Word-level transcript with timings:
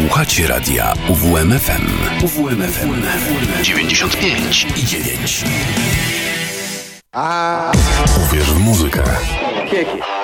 Słuchacie 0.00 0.46
radia 0.46 0.92
UWMFM. 1.08 1.86
UWMFM 2.24 3.02
95 3.62 4.66
i 4.76 4.86
9. 4.86 5.44
A... 7.12 7.72
Uwierz 8.26 8.52
w 8.52 8.58
muzykę. 8.58 9.02
Kieki. 9.70 10.19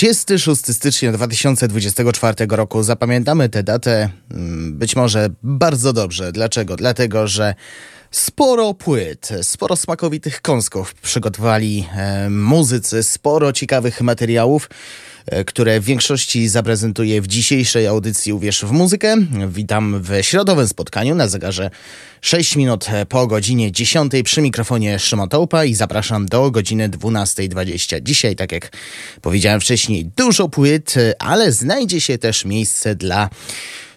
26 0.00 0.74
stycznia 0.74 1.12
2024 1.12 2.46
roku. 2.50 2.82
Zapamiętamy 2.82 3.48
tę 3.48 3.62
datę 3.62 4.08
mm, 4.30 4.78
być 4.78 4.96
może 4.96 5.28
bardzo 5.42 5.92
dobrze. 5.92 6.32
Dlaczego? 6.32 6.76
Dlatego, 6.76 7.28
że 7.28 7.54
sporo 8.10 8.74
płyt, 8.74 9.28
sporo 9.42 9.76
smakowitych 9.76 10.42
kąsków 10.42 10.94
przygotowali 10.94 11.86
e, 11.96 12.30
muzycy, 12.30 13.02
sporo 13.02 13.52
ciekawych 13.52 14.00
materiałów. 14.00 14.70
E, 15.30 15.44
które 15.44 15.80
w 15.80 15.84
większości 15.84 16.48
zaprezentuję 16.48 17.20
w 17.20 17.26
dzisiejszej 17.26 17.86
audycji 17.86 18.32
Uwierz 18.32 18.64
w 18.64 18.70
muzykę. 18.70 19.16
Witam 19.48 20.02
w 20.02 20.22
środowym 20.22 20.68
spotkaniu 20.68 21.14
na 21.14 21.28
zegarze 21.28 21.70
6 22.20 22.56
minut 22.56 22.86
po 23.08 23.26
godzinie 23.26 23.72
10 23.72 24.12
przy 24.24 24.42
mikrofonie 24.42 24.98
Szymon 24.98 25.28
Tołpa 25.28 25.64
i 25.64 25.74
zapraszam 25.74 26.26
do 26.26 26.50
godziny 26.50 26.88
12.20. 26.88 28.02
Dzisiaj, 28.02 28.36
tak 28.36 28.52
jak 28.52 28.76
powiedziałem 29.22 29.60
wcześniej, 29.60 30.10
dużo 30.16 30.48
płyt, 30.48 30.94
ale 31.18 31.52
znajdzie 31.52 32.00
się 32.00 32.18
też 32.18 32.44
miejsce 32.44 32.94
dla 32.94 33.30
E, 33.30 33.89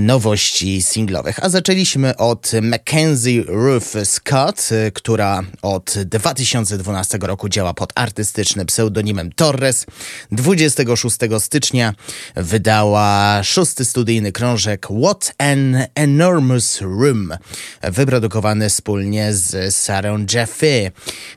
nowości 0.00 0.82
singlowych. 0.82 1.44
A 1.44 1.48
zaczęliśmy 1.48 2.16
od 2.16 2.52
Mackenzie 2.62 3.42
Ruth 3.46 3.88
Scott, 4.04 4.68
e, 4.72 4.90
która 4.90 5.42
od 5.62 5.94
2012 6.04 7.18
roku 7.22 7.48
działa 7.48 7.74
pod 7.74 7.92
artystycznym 7.94 8.66
pseudonimem 8.66 9.32
Torres. 9.32 9.86
26 10.32 11.16
stycznia 11.38 11.94
wydała 12.36 13.40
szósty 13.42 13.84
studyjny 13.84 14.32
krążek 14.32 14.86
What 15.02 15.34
an 15.38 15.78
Enormous 15.94 16.80
Room, 16.80 17.32
wyprodukowany 17.82 18.68
wspólnie 18.68 19.34
z 19.34 19.74
Sarah 19.74 20.20
Jeffy. 20.34 20.90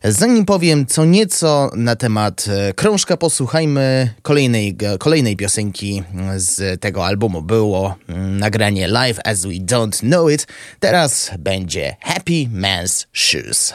Zanim 0.04 0.46
powiem 0.46 0.86
co 0.86 1.06
nieco 1.06 1.72
na 1.76 1.96
temat 1.96 2.46
e, 2.48 2.74
krążka, 2.74 3.18
posłuchajmy 3.18 4.14
kolejnej, 4.22 4.78
kolejnej 5.00 5.38
piosenki 5.38 6.04
z 6.38 6.82
tego 6.82 7.06
albumu. 7.06 7.42
Było 7.42 7.96
nagranie 8.14 8.88
Live 8.88 9.20
as 9.26 9.46
We 9.46 9.54
Don't 9.54 10.00
Know 10.00 10.30
It. 10.30 10.48
Teraz 10.80 11.32
będzie 11.40 11.96
Happy 12.02 12.48
Man's 12.54 13.08
Shoes. 13.14 13.74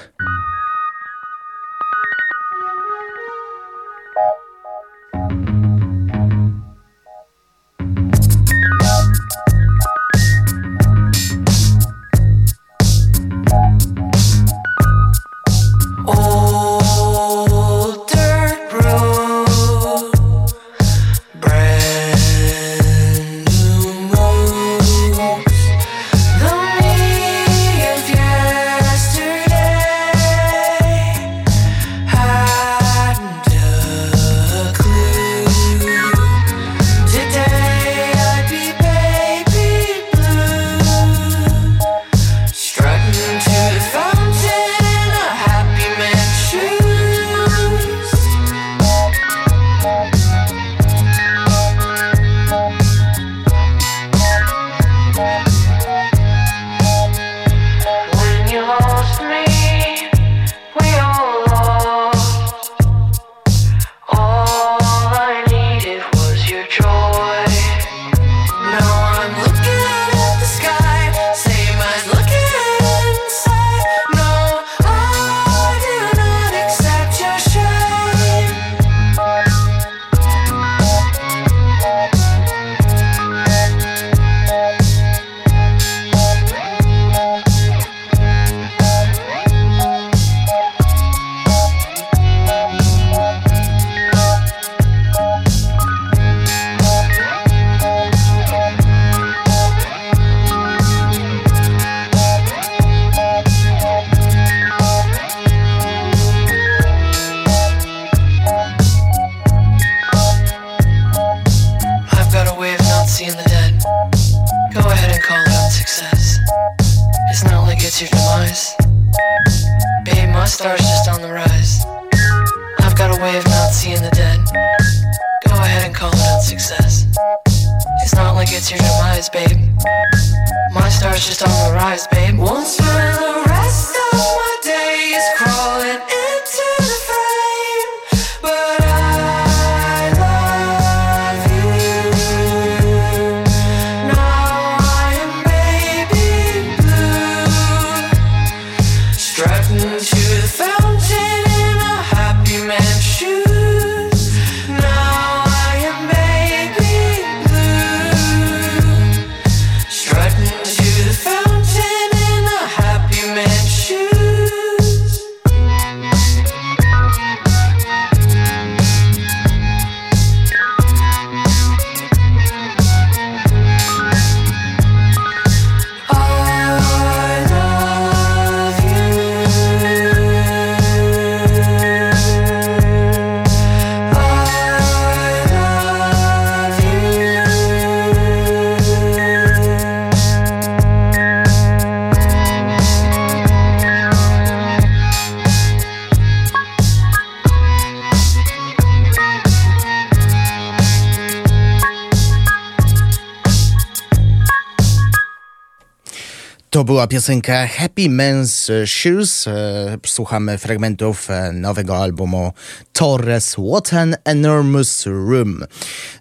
Piosenka 207.09 207.67
Happy 207.67 208.11
Man's 208.11 208.71
Shoes. 208.87 209.47
E, 209.47 209.99
Słuchamy 210.07 210.59
fragmentów 210.59 211.31
e, 211.31 211.53
nowego 211.53 211.97
albumu 211.97 212.53
Torres 212.93 213.57
What 213.59 213.93
an 213.95 214.17
Enormous 214.25 215.07
Room. 215.07 215.65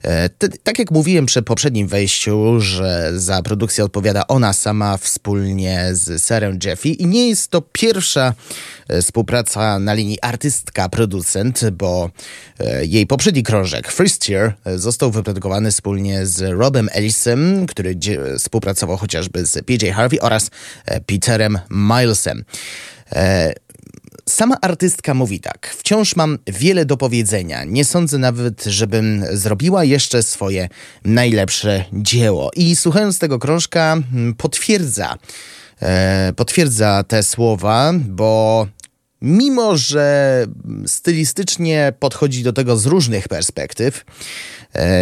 E, 0.08 0.30
tak 0.64 0.80
jak 0.80 0.92
mówiłem 0.92 1.26
przy 1.26 1.42
poprzednim 1.42 1.88
wejściu, 1.88 2.60
że 2.60 3.12
za 3.16 3.42
produkcję 3.42 3.84
odpowiada 3.84 4.28
ona 4.28 4.54
sama 4.54 4.98
wspólnie 4.98 5.90
z 5.92 6.24
Sarah 6.24 6.64
Jeffy 6.64 6.90
i 6.90 7.06
nie 7.06 7.30
jest 7.30 7.52
to 7.52 7.62
pierwsza 7.62 8.34
e, 8.88 9.02
współpraca 9.02 9.80
na 9.80 9.94
linii 9.94 10.18
artystka-producent, 10.22 11.70
bo 11.72 12.10
e, 12.60 12.86
jej 12.86 13.08
poprzedni 13.08 13.44
krążek 13.44 13.92
First 13.92 14.30
Year 14.30 14.54
został 14.76 15.12
wyprodukowany 15.12 15.72
wspólnie 15.72 16.26
z 16.26 16.42
Robem 16.42 16.90
Ellisem, 16.92 17.66
który 17.66 17.98
współpracował 18.38 18.98
chociażby 18.98 19.46
z 19.46 19.66
PJ 19.66 19.90
Harvey 19.92 20.20
oraz 20.20 20.50
Peterem 21.06 21.60
Milesem. 21.70 22.44
E, 23.12 23.54
Sama 24.30 24.58
artystka 24.62 25.14
mówi 25.14 25.40
tak. 25.40 25.76
Wciąż 25.78 26.16
mam 26.16 26.38
wiele 26.48 26.86
do 26.86 26.98
powiedzenia. 26.98 27.64
Nie 27.64 27.86
sądzę 27.86 28.18
nawet, 28.18 28.64
żebym 28.64 29.24
zrobiła 29.32 29.84
jeszcze 29.84 30.24
swoje 30.24 30.70
najlepsze 31.06 31.86
dzieło. 31.94 32.52
I 32.56 32.76
słuchając 32.76 33.20
tego 33.20 33.40
krążka, 33.40 33.98
potwierdza, 34.38 35.18
e, 35.82 36.34
potwierdza 36.36 37.04
te 37.04 37.24
słowa, 37.24 37.94
bo 38.08 38.68
mimo, 39.22 39.78
że 39.78 40.46
stylistycznie 40.88 41.94
podchodzi 42.00 42.44
do 42.44 42.54
tego 42.54 42.78
z 42.78 42.86
różnych 42.86 43.28
perspektyw, 43.28 44.06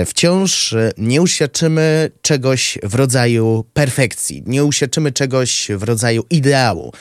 wciąż 0.05 0.73
e, 0.73 0.91
nie 0.97 1.21
uświadczymy 1.21 2.11
czegoś 2.21 2.77
w 2.83 2.95
rodzaju 2.95 3.65
perfekcji, 3.73 4.43
nie 4.45 4.65
uświadczymy 4.65 5.11
czegoś 5.11 5.67
w 5.75 5.83
rodzaju 5.83 6.23
ideału. 6.29 6.93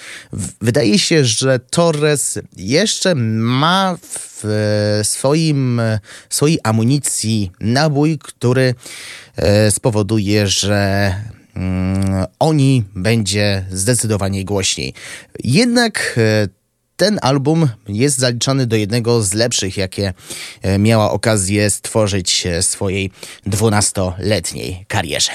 Wydaje 0.60 0.98
się, 0.98 1.24
że 1.24 1.58
Torres 1.58 2.38
jeszcze 2.56 3.14
ma 3.14 3.96
w 4.02 4.44
e, 4.44 5.04
swoim, 5.04 5.80
e, 5.80 6.00
swojej 6.30 6.58
amunicji 6.62 7.50
nabój, 7.60 8.18
który 8.18 8.74
e, 9.36 9.70
spowoduje, 9.70 10.46
że 10.46 11.14
mm, 11.54 12.24
oni 12.38 12.84
będzie 12.94 13.64
zdecydowanie 13.70 14.44
głośniej. 14.44 14.94
Jednak 15.44 16.14
e, 16.16 16.48
ten 16.96 17.18
album 17.22 17.68
jest 17.88 18.18
zaliczany 18.18 18.66
do 18.66 18.76
jednego 18.76 19.22
z 19.22 19.32
lepszych, 19.32 19.76
jakie 19.76 20.12
e, 20.62 20.78
miała 20.78 21.10
okazję 21.10 21.70
stworzyć 21.70 22.46
e, 22.46 22.62
swojej 22.62 23.10
12-letniej 23.46 24.84
karierze. 24.88 25.32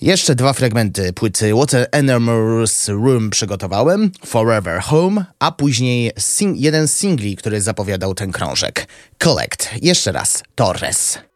Jeszcze 0.00 0.34
dwa 0.34 0.52
fragmenty 0.52 1.12
płyty 1.12 1.52
What 1.54 1.74
an 1.74 1.86
Enormous 1.92 2.88
Room 2.88 3.30
przygotowałem, 3.30 4.10
Forever 4.26 4.80
Home, 4.80 5.24
a 5.38 5.52
później 5.52 6.12
sing- 6.18 6.54
jeden 6.56 6.88
z 6.88 6.96
singli, 6.96 7.36
który 7.36 7.60
zapowiadał 7.60 8.14
ten 8.14 8.32
krążek. 8.32 8.88
Collect. 9.18 9.70
Jeszcze 9.82 10.12
raz. 10.12 10.42
Torres. 10.54 11.27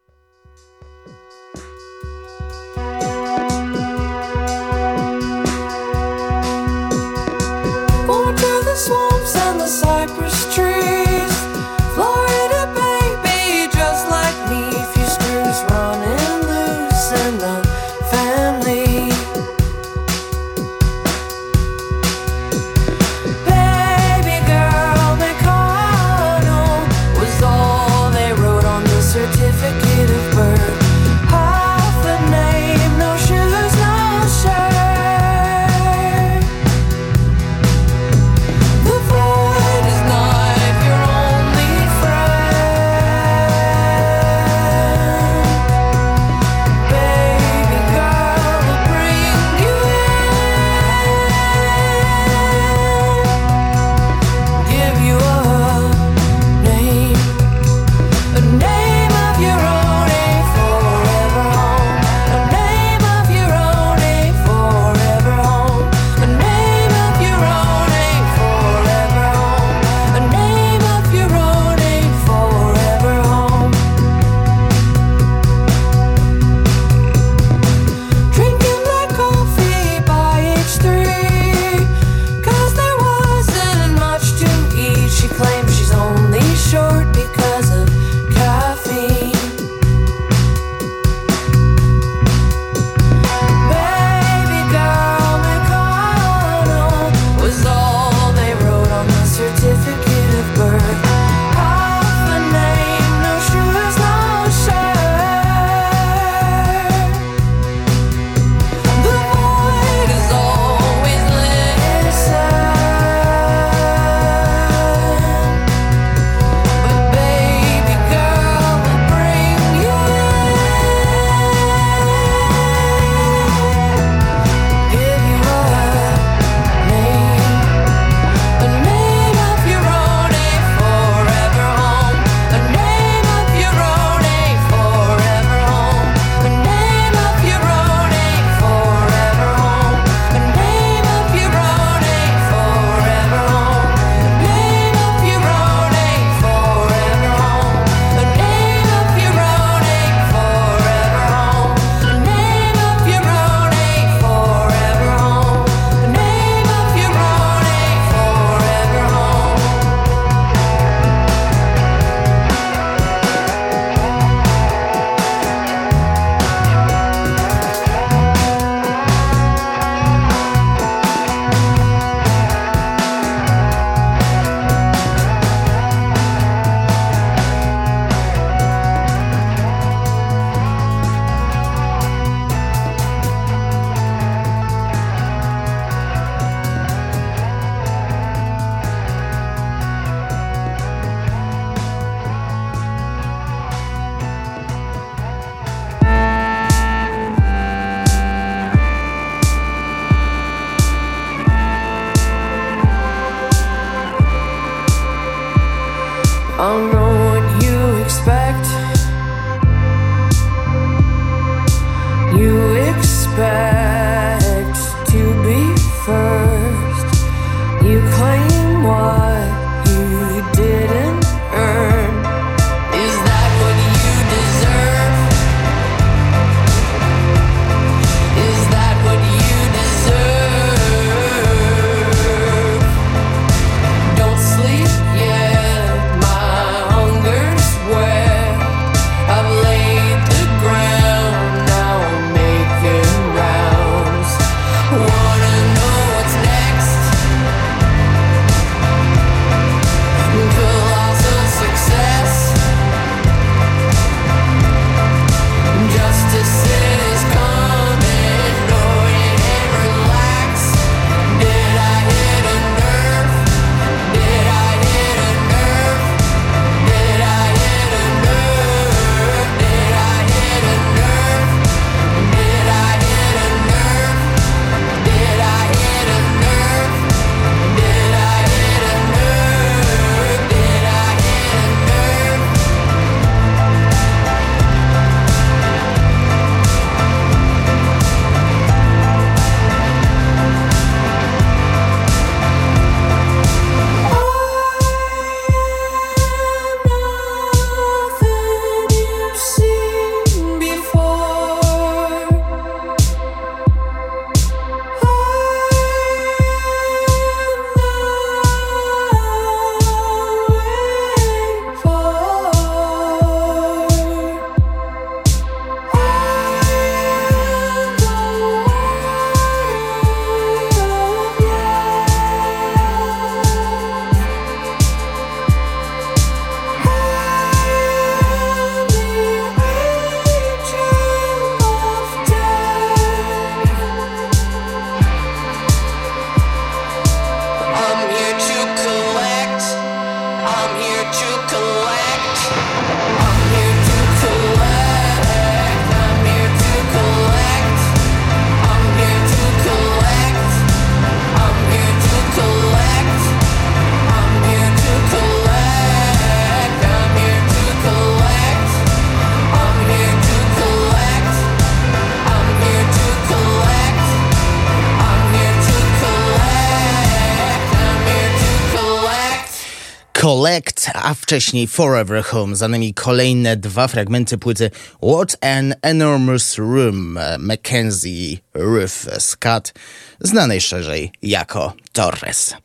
Wcześniej 371.15 371.67
Forever 371.67 372.23
Home, 372.23 372.55
za 372.55 372.67
nami 372.67 372.93
kolejne 372.93 373.57
dwa 373.57 373.87
fragmenty 373.87 374.37
płyty 374.37 374.71
What 375.13 375.37
an 375.41 375.75
Enormous 375.81 376.57
Room 376.57 377.19
Mackenzie 377.39 378.37
Ruth 378.53 379.19
Scott, 379.19 379.73
znanej 380.19 380.61
szerzej 380.61 381.11
jako 381.21 381.73
Torres. 381.91 382.55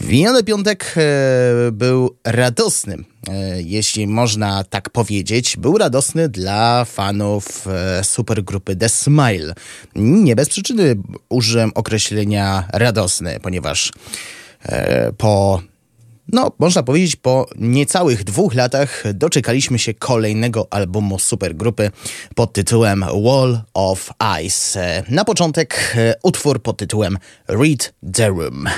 Miniony 0.00 0.44
piątek 0.44 0.94
e, 0.96 1.00
był 1.72 2.16
radosny, 2.24 2.96
e, 3.28 3.62
jeśli 3.62 4.06
można 4.06 4.64
tak 4.64 4.90
powiedzieć. 4.90 5.56
Był 5.56 5.78
radosny 5.78 6.28
dla 6.28 6.84
fanów 6.84 7.66
e, 7.66 8.04
supergrupy 8.04 8.76
The 8.76 8.88
Smile. 8.88 9.54
Nie 9.94 10.36
bez 10.36 10.48
przyczyny 10.48 10.96
użyłem 11.28 11.72
określenia 11.74 12.68
radosny, 12.72 13.38
ponieważ 13.42 13.92
po 15.18 15.62
no, 16.32 16.52
można 16.58 16.82
powiedzieć, 16.82 17.16
po 17.16 17.46
niecałych 17.56 18.24
dwóch 18.24 18.54
latach 18.54 19.04
doczekaliśmy 19.14 19.78
się 19.78 19.94
kolejnego 19.94 20.66
albumu 20.70 21.18
supergrupy 21.18 21.90
pod 22.34 22.52
tytułem 22.52 23.04
Wall 23.24 23.60
of 23.74 24.10
Ice. 24.44 25.02
Na 25.08 25.24
początek 25.24 25.96
utwór 26.22 26.62
pod 26.62 26.76
tytułem 26.76 27.18
Read 27.48 27.94
the 28.12 28.28
Room. 28.28 28.68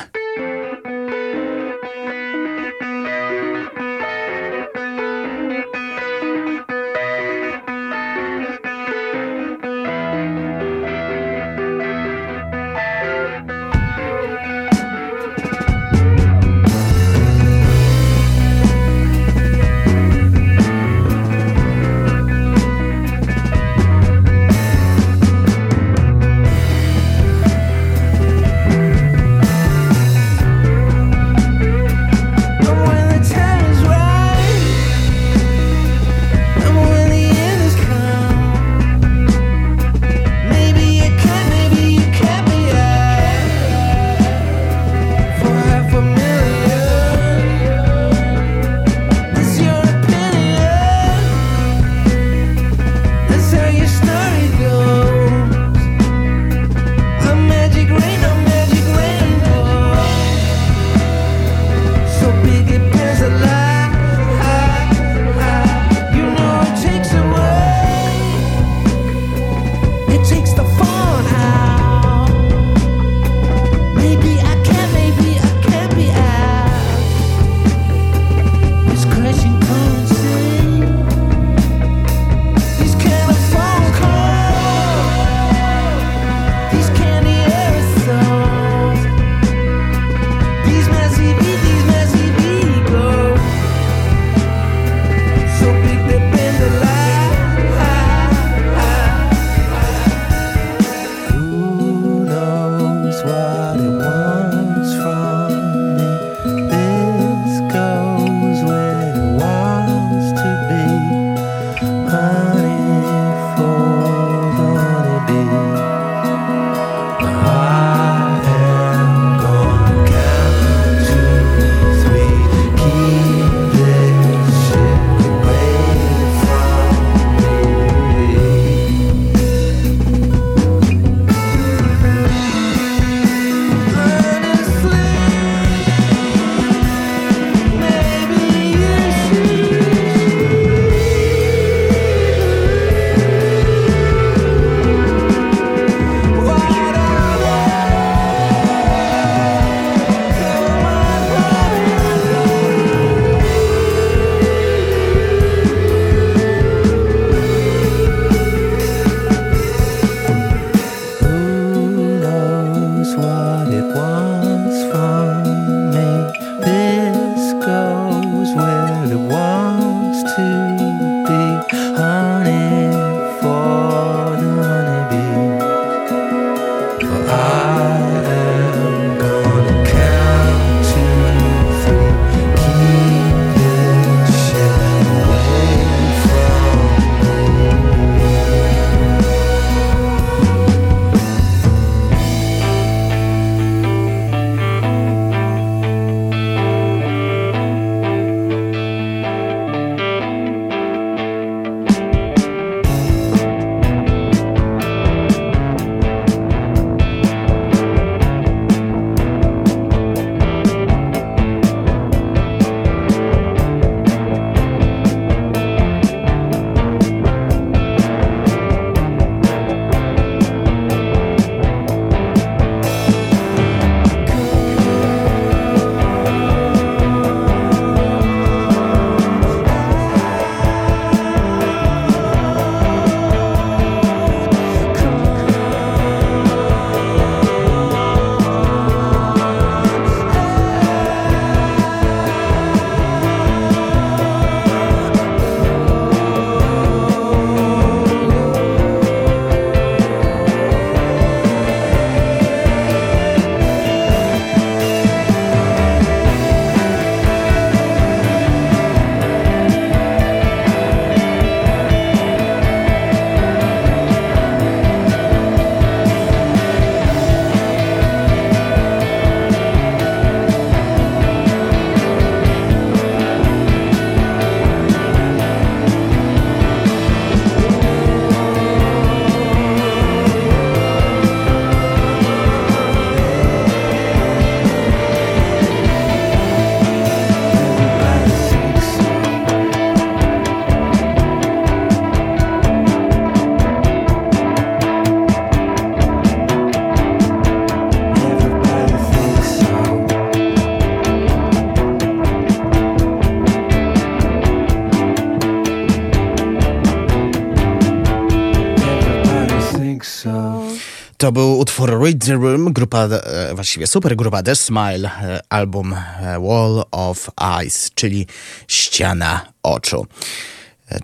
To 311.29 311.33
był 311.33 311.59
utwór 311.59 312.03
Read 312.03 312.25
the 312.27 312.33
Room, 312.33 312.73
grupa, 312.73 313.09
e, 313.09 313.55
właściwie 313.55 313.87
super 313.87 314.17
grupa 314.17 314.43
The 314.43 314.57
Smile, 314.57 315.11
e, 315.23 315.41
album 315.49 315.95
e, 315.95 316.41
Wall 316.41 316.85
of 316.91 317.31
Eyes, 317.41 317.91
czyli 317.95 318.27
ściana 318.69 319.53
oczu. 319.63 320.07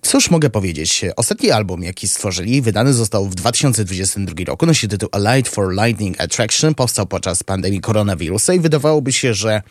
Cóż 0.03 0.31
mogę 0.31 0.51
powiedzieć? 0.51 1.05
Ostatni 1.17 1.51
album, 1.51 1.83
jaki 1.83 2.09
stworzyli, 2.09 2.63
wydany 2.63 2.93
został 2.93 3.27
w 3.27 3.35
2022 3.35 4.45
roku, 4.45 4.67
nosi 4.67 4.89
tytuł 4.89 5.09
A 5.13 5.37
Light 5.37 5.55
for 5.55 5.73
Lightning 5.73 6.21
Attraction, 6.21 6.75
powstał 6.75 7.07
podczas 7.07 7.43
pandemii 7.43 7.81
koronawirusa 7.81 8.55
i 8.55 8.61
wydawałoby 8.61 9.13
się, 9.13 9.35
że 9.35 9.63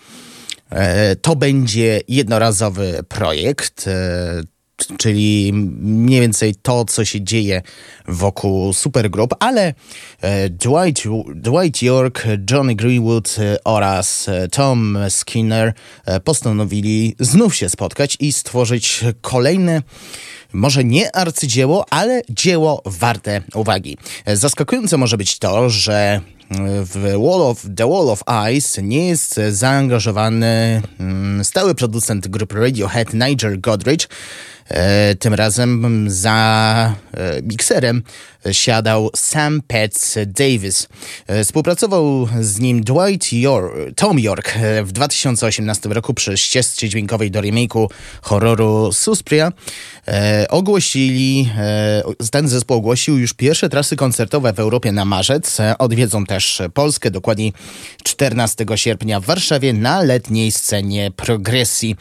to 1.21 1.35
będzie 1.35 2.01
jednorazowy 2.07 3.03
projekt 3.07 3.89
czyli 4.97 5.51
mniej 5.79 6.21
więcej 6.21 6.55
to, 6.55 6.85
co 6.85 7.05
się 7.05 7.21
dzieje 7.21 7.61
wokół 8.07 8.73
supergrup, 8.73 9.35
ale 9.39 9.73
Dwight, 10.49 11.03
Dwight 11.36 11.81
York, 11.81 12.23
Johnny 12.51 12.75
Greenwood 12.75 13.36
e, 13.39 13.63
oraz 13.63 14.29
e, 14.29 14.47
Tom 14.47 14.97
Skinner 15.09 15.73
postanowili 16.23 17.15
znów 17.19 17.55
się 17.55 17.69
spotkać 17.69 18.17
i 18.19 18.33
stworzyć 18.33 19.03
kolejne 19.21 19.81
może 20.53 20.83
nie 20.83 21.15
arcydzieło, 21.15 21.86
ale 21.89 22.21
dzieło 22.29 22.81
warte 22.86 23.41
uwagi. 23.55 23.97
Zaskakujące 24.27 24.97
może 24.97 25.17
być 25.17 25.39
to, 25.39 25.69
że 25.69 26.21
w 26.83 27.01
Wall 27.01 27.41
of, 27.41 27.65
The 27.75 27.89
Wall 27.89 28.09
of 28.09 28.23
Ice 28.57 28.83
nie 28.83 29.07
jest 29.07 29.39
zaangażowany 29.49 30.81
mm, 30.99 31.43
stały 31.43 31.75
producent 31.75 32.27
grupy 32.27 32.55
Radiohead 32.55 33.13
Nigel 33.13 33.62
Godrich, 33.62 34.07
E, 34.69 35.15
tym 35.15 35.33
razem 35.33 36.05
za 36.09 36.95
e, 37.13 37.41
mikserem 37.41 38.03
siadał 38.51 39.10
Sam 39.15 39.62
Petz 39.67 40.15
Davis. 40.27 40.88
E, 41.27 41.43
współpracował 41.43 42.27
z 42.41 42.60
nim 42.60 42.84
Dwight 42.84 43.34
York, 43.34 43.73
Tom 43.95 44.19
York 44.19 44.58
w 44.84 44.91
2018 44.91 45.89
roku 45.89 46.13
przy 46.13 46.38
ścieżce 46.38 46.89
dźwiękowej 46.89 47.32
do 47.32 47.39
remake'u 47.39 47.88
horroru 48.21 48.93
Suspiria. 48.93 49.51
ogłosili, 50.49 51.49
ten 52.32 52.47
zespół 52.47 52.77
ogłosił 52.77 53.17
już 53.17 53.34
pierwsze 53.34 53.69
trasy 53.69 53.95
koncertowe 53.95 54.53
w 54.53 54.60
Europie 54.60 54.91
na 54.91 55.06
marzec. 55.06 55.58
odwiedzą 55.79 56.25
też 56.25 56.62
Polskę, 56.73 57.12
dokładnie 57.12 57.51
14 58.03 58.65
sierpnia 58.75 59.19
w 59.19 59.25
Warszawie 59.25 59.73
na 59.73 60.01
letniej 60.01 60.51
scenie 60.51 61.12
progresji. 61.12 61.95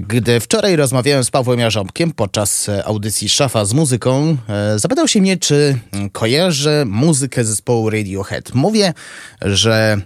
Gdy 0.00 0.40
wczoraj 0.40 0.76
rozmawiałem 0.76 1.24
z 1.24 1.30
Pawłem 1.30 1.60
Jarzą 1.60 1.86
podczas 2.16 2.68
e, 2.68 2.84
audycji 2.84 3.28
Szafa 3.28 3.64
z 3.64 3.72
muzyką 3.72 4.36
e, 4.48 4.78
zapytał 4.78 5.08
się 5.08 5.20
mnie, 5.20 5.36
czy 5.36 5.67
kojarzę 6.12 6.84
muzykę 6.86 7.44
zespołu 7.44 7.90
Radiohead. 7.90 8.54
Mówię, 8.54 8.94
że 9.42 10.00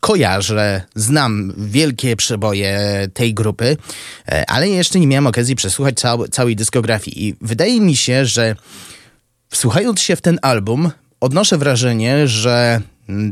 kojarzę, 0.00 0.82
znam 0.94 1.52
wielkie 1.56 2.16
przeboje 2.16 2.78
tej 3.14 3.34
grupy, 3.34 3.76
e, 4.28 4.50
ale 4.50 4.68
jeszcze 4.68 5.00
nie 5.00 5.06
miałem 5.06 5.26
okazji 5.26 5.56
przesłuchać 5.56 5.94
cał 5.98 6.28
całej 6.28 6.56
dyskografii. 6.56 7.28
I 7.28 7.34
wydaje 7.40 7.80
mi 7.80 7.96
się, 7.96 8.26
że 8.26 8.56
wsłuchając 9.48 10.00
się 10.00 10.16
w 10.16 10.20
ten 10.20 10.38
album, 10.42 10.90
odnoszę 11.20 11.58
wrażenie, 11.58 12.28
że 12.28 12.80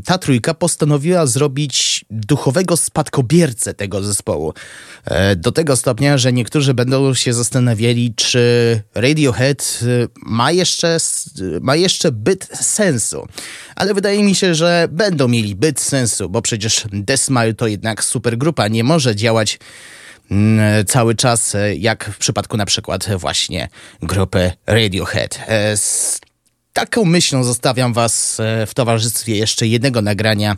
ta 0.05 0.17
trójka 0.17 0.53
postanowiła 0.53 1.25
zrobić 1.25 2.05
duchowego 2.09 2.77
spadkobiercę 2.77 3.73
tego 3.73 4.03
zespołu. 4.03 4.53
E, 5.05 5.35
do 5.35 5.51
tego 5.51 5.75
stopnia, 5.75 6.17
że 6.17 6.33
niektórzy 6.33 6.73
będą 6.73 7.13
się 7.13 7.33
zastanawiali, 7.33 8.13
czy 8.15 8.81
Radiohead 8.95 9.79
y, 9.83 10.07
ma 10.15 10.51
jeszcze, 10.51 10.97
ma 11.61 11.75
jeszcze 11.75 12.11
byt 12.11 12.49
sensu. 12.53 13.27
Ale 13.75 13.93
wydaje 13.93 14.23
mi 14.23 14.35
się, 14.35 14.55
że 14.55 14.87
będą 14.91 15.27
mieli 15.27 15.55
byt 15.55 15.79
sensu, 15.79 16.29
bo 16.29 16.41
przecież 16.41 16.85
The 17.05 17.17
Smile 17.17 17.53
to 17.53 17.67
jednak 17.67 18.03
supergrupa, 18.03 18.67
nie 18.67 18.83
może 18.83 19.15
działać 19.15 19.59
mm, 20.31 20.85
cały 20.85 21.15
czas, 21.15 21.55
e, 21.55 21.75
jak 21.75 22.05
w 22.05 22.17
przypadku 22.17 22.57
na 22.57 22.65
przykład 22.65 23.07
właśnie 23.17 23.69
grupy 24.01 24.51
Radiohead. 24.67 25.39
E, 25.47 25.77
taką 26.75 27.05
myślą 27.05 27.43
zostawiam 27.43 27.93
Was 27.93 28.39
e, 28.39 28.65
w 28.65 28.73
towarzystwie 28.73 29.35
jeszcze 29.35 29.67
jednego 29.67 30.01
nagrania 30.01 30.57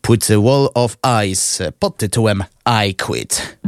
płyty 0.00 0.38
Wall 0.38 0.68
of 0.74 0.96
Ice 1.26 1.72
pod 1.78 1.96
tytułem 1.96 2.44
I 2.86 2.94
Quit. 2.94 3.58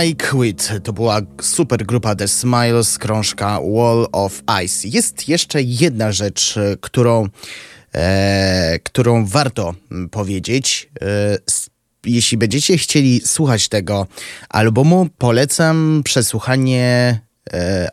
I 0.00 0.16
Quit 0.16 0.72
to 0.82 0.92
była 0.92 1.20
super 1.40 1.86
grupa 1.86 2.14
The 2.14 2.28
Smiles, 2.28 2.98
krążka 2.98 3.60
Wall 3.60 4.06
of 4.12 4.42
Ice. 4.64 4.88
Jest 4.88 5.28
jeszcze 5.28 5.62
jedna 5.62 6.12
rzecz, 6.12 6.54
którą, 6.80 7.28
e, 7.94 8.78
którą 8.82 9.26
warto 9.26 9.74
powiedzieć. 10.10 10.90
E, 11.02 11.38
jeśli 12.06 12.38
będziecie 12.38 12.78
chcieli 12.78 13.20
słuchać 13.20 13.68
tego 13.68 14.06
albumu, 14.48 15.08
polecam 15.18 16.02
przesłuchanie 16.04 17.20
e, 17.52 17.88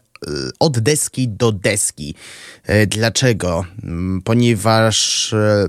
od 0.60 0.80
deski 0.80 1.28
do 1.28 1.52
deski. 1.52 2.16
E, 2.64 2.88
dlaczego? 2.88 3.66
Mm, 3.84 4.22
ponieważ 4.22 5.34
e, 5.34 5.68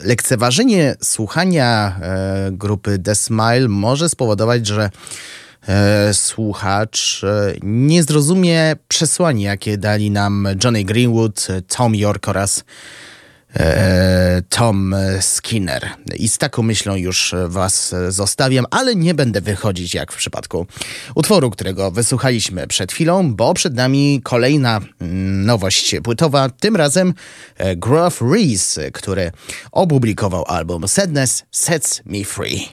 lekceważenie 0.00 0.96
słuchania 1.02 1.98
e, 2.02 2.48
grupy 2.52 2.98
The 2.98 3.14
Smile 3.14 3.68
może 3.68 4.08
spowodować, 4.08 4.66
że 4.66 4.90
słuchacz 6.12 7.22
nie 7.62 8.02
zrozumie 8.02 8.76
przesłania, 8.88 9.50
jakie 9.50 9.78
dali 9.78 10.10
nam 10.10 10.48
Johnny 10.64 10.84
Greenwood, 10.84 11.46
Tom 11.68 11.94
York 11.94 12.28
oraz 12.28 12.64
E, 13.56 14.42
Tom 14.48 14.94
Skinner. 15.20 15.88
I 16.16 16.28
z 16.28 16.38
taką 16.38 16.62
myślą 16.62 16.96
już 16.96 17.34
Was 17.46 17.94
zostawiam, 18.08 18.64
ale 18.70 18.96
nie 18.96 19.14
będę 19.14 19.40
wychodzić 19.40 19.94
jak 19.94 20.12
w 20.12 20.16
przypadku 20.16 20.66
utworu, 21.14 21.50
którego 21.50 21.90
wysłuchaliśmy 21.90 22.66
przed 22.66 22.92
chwilą, 22.92 23.34
bo 23.34 23.54
przed 23.54 23.74
nami 23.74 24.20
kolejna 24.24 24.80
mm, 25.00 25.46
nowość 25.46 25.96
płytowa, 26.02 26.48
tym 26.48 26.76
razem 26.76 27.14
e, 27.56 27.76
Gruff 27.76 28.22
Reese, 28.32 28.78
który 28.92 29.32
opublikował 29.72 30.44
album 30.44 30.88
Sadness 30.88 31.44
Sets 31.50 32.02
Me 32.06 32.24
Free. 32.24 32.68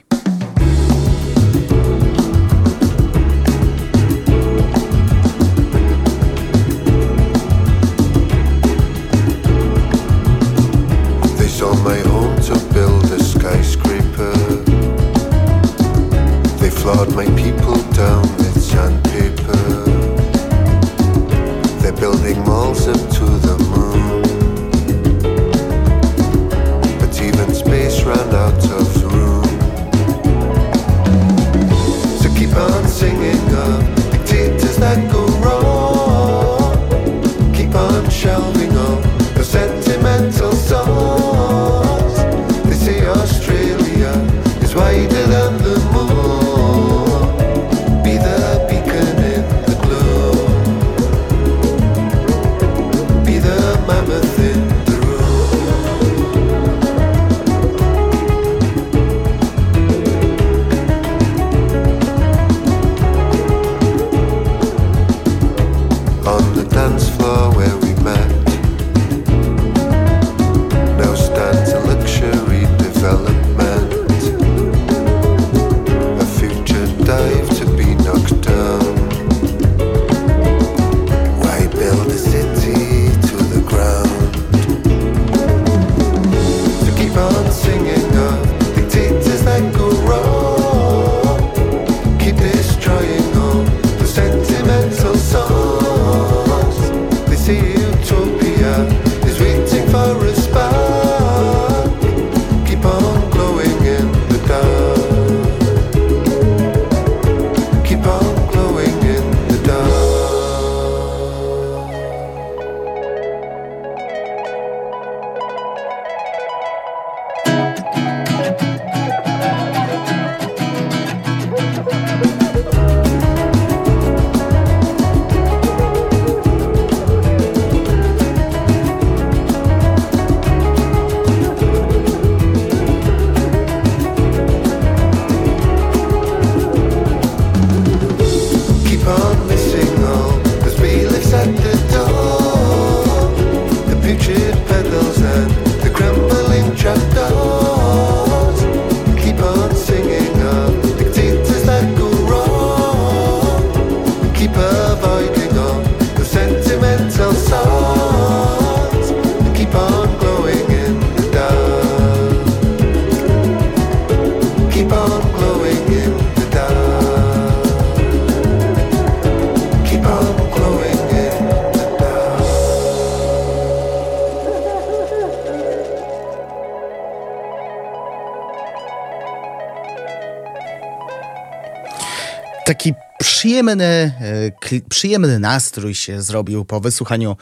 Przyjemny, 183.36 183.84
e, 183.84 184.80
przyjemny 184.88 185.38
nastrój 185.38 185.94
się 185.94 186.22
zrobił 186.22 186.64
po 186.64 186.80
wysłuchaniu 186.80 187.36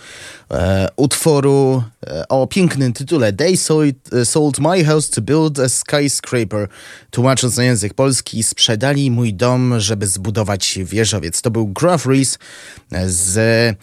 e, 0.51 0.89
utworu 0.97 1.83
e, 2.07 2.29
o 2.29 2.47
pięknym 2.47 2.93
tytule 2.93 3.33
They 3.33 3.57
sold, 3.57 3.95
sold 4.25 4.59
my 4.59 4.85
house 4.85 5.11
to 5.11 5.23
build 5.23 5.59
a 5.59 5.69
skyscraper. 5.69 6.69
Tłumacząc 7.11 7.57
na 7.57 7.65
język 7.65 7.95
polski, 7.95 8.43
sprzedali 8.43 9.11
mój 9.11 9.35
dom, 9.35 9.81
żeby 9.81 10.07
zbudować 10.07 10.79
wieżowiec. 10.83 11.43
To 11.43 11.51
był 11.51 11.67
Gruff 11.67 12.07
Reese 12.07 12.39
z 13.07 13.77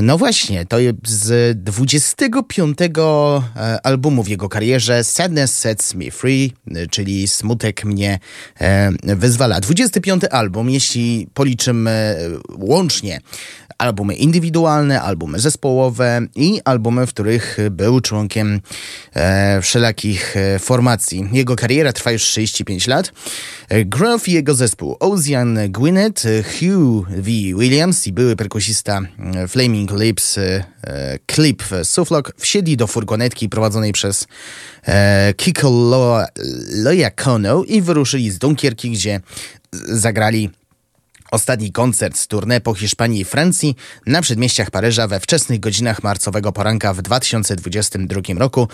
no 0.00 0.18
właśnie, 0.18 0.66
to 0.66 0.78
jest 0.78 1.08
z 1.08 1.58
25 1.64 2.78
e, 2.80 3.86
albumu 3.86 4.22
w 4.22 4.28
jego 4.28 4.48
karierze 4.48 5.04
Sadness 5.04 5.58
Sets 5.58 5.94
Me 5.94 6.10
Free, 6.10 6.52
czyli 6.90 7.28
Smutek 7.28 7.84
mnie 7.84 8.18
e, 8.60 8.90
wyzwala. 9.16 9.60
25 9.60 10.22
album, 10.30 10.70
jeśli 10.70 11.28
policzymy 11.34 12.16
łącznie 12.58 13.20
albumy 13.78 14.14
indywidualne, 14.14 15.02
albumy 15.02 15.38
zespołowe 15.40 16.20
i 16.34 16.60
albumy, 16.64 17.06
w 17.06 17.10
których 17.10 17.58
był 17.70 18.00
członkiem 18.00 18.60
e, 19.14 19.60
wszelakich 19.62 20.34
formacji. 20.58 21.28
Jego 21.32 21.56
kariera 21.56 21.92
trwa 21.92 22.12
już 22.12 22.22
35 22.22 22.86
lat. 22.86 23.12
Gruff 23.86 24.28
i 24.28 24.32
jego 24.32 24.54
zespół 24.54 24.96
Ocean 25.00 25.58
Gwyneth, 25.68 26.22
Hugh 26.44 27.06
V. 27.08 27.30
Williams 27.58 28.06
i 28.06 28.12
były 28.12 28.36
perkusista 28.36 29.00
Flaming 29.48 29.81
Flaming 29.82 30.00
Lips 30.00 30.38
e, 30.38 30.64
klip 31.26 31.62
Suflok 31.84 32.32
wsiedli 32.38 32.76
do 32.76 32.86
furgonetki 32.86 33.48
prowadzonej 33.48 33.92
przez 33.92 34.26
e, 34.86 35.34
Kiko 35.34 35.70
Lojakono 36.84 37.64
i 37.64 37.82
wyruszyli 37.82 38.30
z 38.30 38.38
Dunkierki, 38.38 38.90
gdzie 38.90 39.20
zagrali 39.72 40.50
Ostatni 41.32 41.72
koncert 41.72 42.16
z 42.16 42.26
tournée 42.26 42.60
po 42.60 42.74
Hiszpanii 42.74 43.20
i 43.20 43.24
Francji 43.24 43.76
na 44.06 44.22
przedmieściach 44.22 44.70
Paryża 44.70 45.08
we 45.08 45.20
wczesnych 45.20 45.60
godzinach 45.60 46.02
marcowego 46.02 46.52
poranka 46.52 46.94
w 46.94 47.02
2022 47.02 48.20
roku 48.38 48.68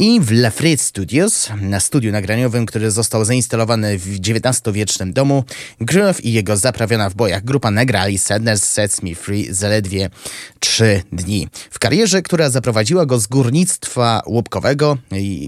i 0.00 0.20
w 0.20 0.32
La 0.32 0.50
Studios, 0.76 1.48
na 1.60 1.80
studiu 1.80 2.12
nagraniowym, 2.12 2.66
który 2.66 2.90
został 2.90 3.24
zainstalowany 3.24 3.98
w 3.98 4.18
XIX-wiecznym 4.18 5.12
domu, 5.12 5.44
Groove 5.80 6.24
i 6.24 6.32
jego 6.32 6.56
zaprawiona 6.56 7.10
w 7.10 7.14
bojach 7.14 7.44
grupa 7.44 7.70
nagrali 7.70 8.18
Sadness 8.18 8.62
Sets 8.64 9.02
Me 9.02 9.14
Free 9.14 9.46
zaledwie 9.50 10.10
trzy 10.60 11.02
dni. 11.12 11.48
W 11.70 11.78
karierze, 11.78 12.22
która 12.22 12.50
zaprowadziła 12.50 13.06
go 13.06 13.20
z 13.20 13.26
górnictwa 13.26 14.22
łupkowego, 14.26 14.98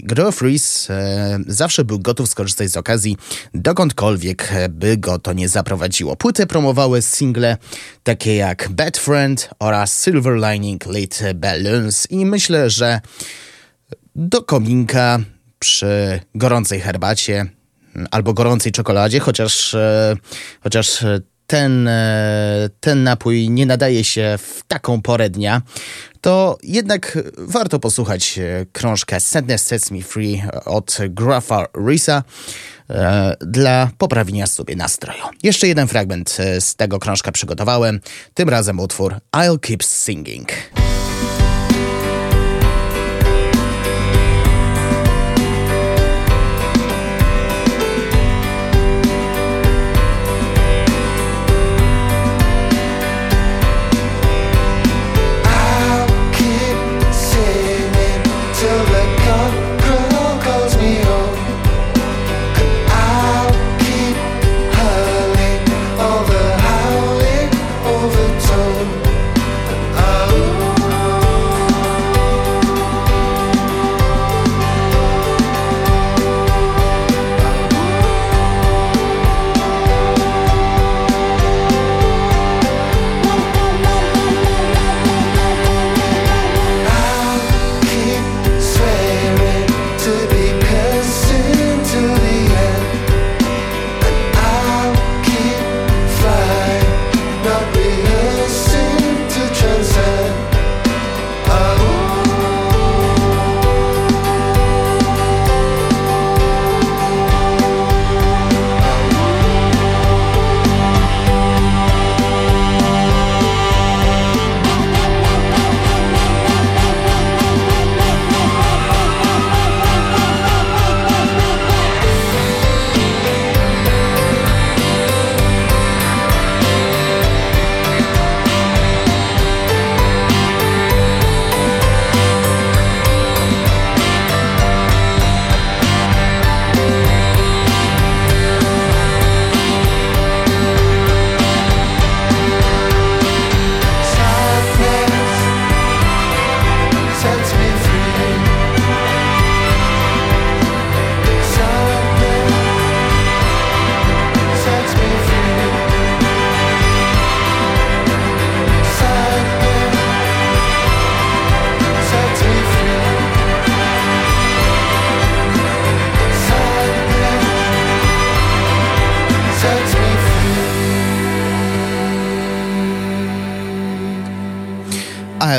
Groove 0.03 0.43
Reese 0.43 0.91
e, 0.91 1.39
zawsze 1.47 1.85
był 1.85 1.99
gotów 1.99 2.29
skorzystać 2.29 2.71
z 2.71 2.77
okazji 2.77 3.17
dokądkolwiek 3.55 4.53
by 4.71 4.97
go 4.97 5.19
to 5.19 5.33
nie 5.33 5.49
zaprowadziło. 5.49 6.17
Płytę 6.17 6.47
promowały 6.47 7.03
single 7.03 7.57
takie 8.05 8.37
jak 8.37 8.69
Bad 8.71 8.97
Friend 8.97 9.51
oraz 9.59 10.05
Silver 10.05 10.35
Lining 10.35 10.87
Lit 10.87 11.21
Balloons 11.35 12.07
i 12.11 12.27
myślę, 12.27 12.71
że 12.71 13.01
do 14.17 14.43
kominka 14.43 15.19
przy 15.59 16.21
gorącej 16.35 16.81
herbacie 16.81 17.47
albo 18.11 18.35
gorącej 18.35 18.73
czekoladzie, 18.73 19.21
chociaż, 19.21 19.75
e, 19.75 20.17
chociaż 20.61 21.05
ten, 21.47 21.89
e, 21.89 22.69
ten 22.81 23.03
napój 23.03 23.51
nie 23.51 23.67
nadaje 23.67 24.05
się 24.05 24.39
w 24.39 24.63
taką 24.69 25.03
porę 25.03 25.31
dnia, 25.31 25.63
to 26.21 26.59
jednak 26.63 27.19
warto 27.39 27.79
posłuchać 27.79 28.39
e, 28.39 28.67
krążkę 28.73 29.21
Sadness 29.21 29.63
Sets 29.63 29.91
Me 29.91 30.03
Free 30.03 30.43
od 30.65 30.99
Graffa 31.09 31.67
Risa 31.89 32.23
dla 33.41 33.91
poprawienia 33.99 34.47
sobie 34.47 34.77
nastroju. 34.77 35.25
Jeszcze 35.43 35.69
jeden 35.69 35.89
fragment 35.89 36.37
z 36.61 36.77
tego 36.77 36.99
krążka 36.99 37.33
przygotowałem, 37.33 38.01
tym 38.35 38.49
razem 38.49 38.81
utwór 38.81 39.15
I'll 39.33 39.61
Keep 39.61 39.85
Singing. 39.85 40.49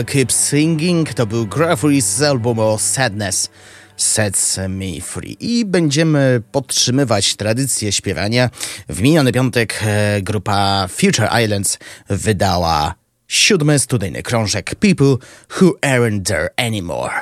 Keep 0.02 0.32
Singing 0.32 1.14
to 1.14 1.26
był 1.26 1.48
Graveries 1.48 2.06
z 2.06 2.22
albumu 2.22 2.78
Sadness 2.80 3.50
Sets 3.98 4.60
Me 4.70 5.02
Free. 5.02 5.38
I 5.40 5.66
będziemy 5.66 6.42
podtrzymywać 6.52 7.36
tradycję 7.36 7.92
śpiewania. 7.92 8.50
W 8.90 9.02
miniony 9.02 9.32
piątek 9.32 9.80
e, 9.82 10.22
grupa 10.22 10.88
Future 10.88 11.30
Islands 11.44 11.80
wydała 12.10 12.96
siódmy 13.28 13.80
studyjny 13.80 14.24
krążek 14.24 14.76
People 14.76 15.16
Who 15.62 15.74
Aren't 15.82 16.24
There 16.24 16.50
Anymore. 16.58 17.14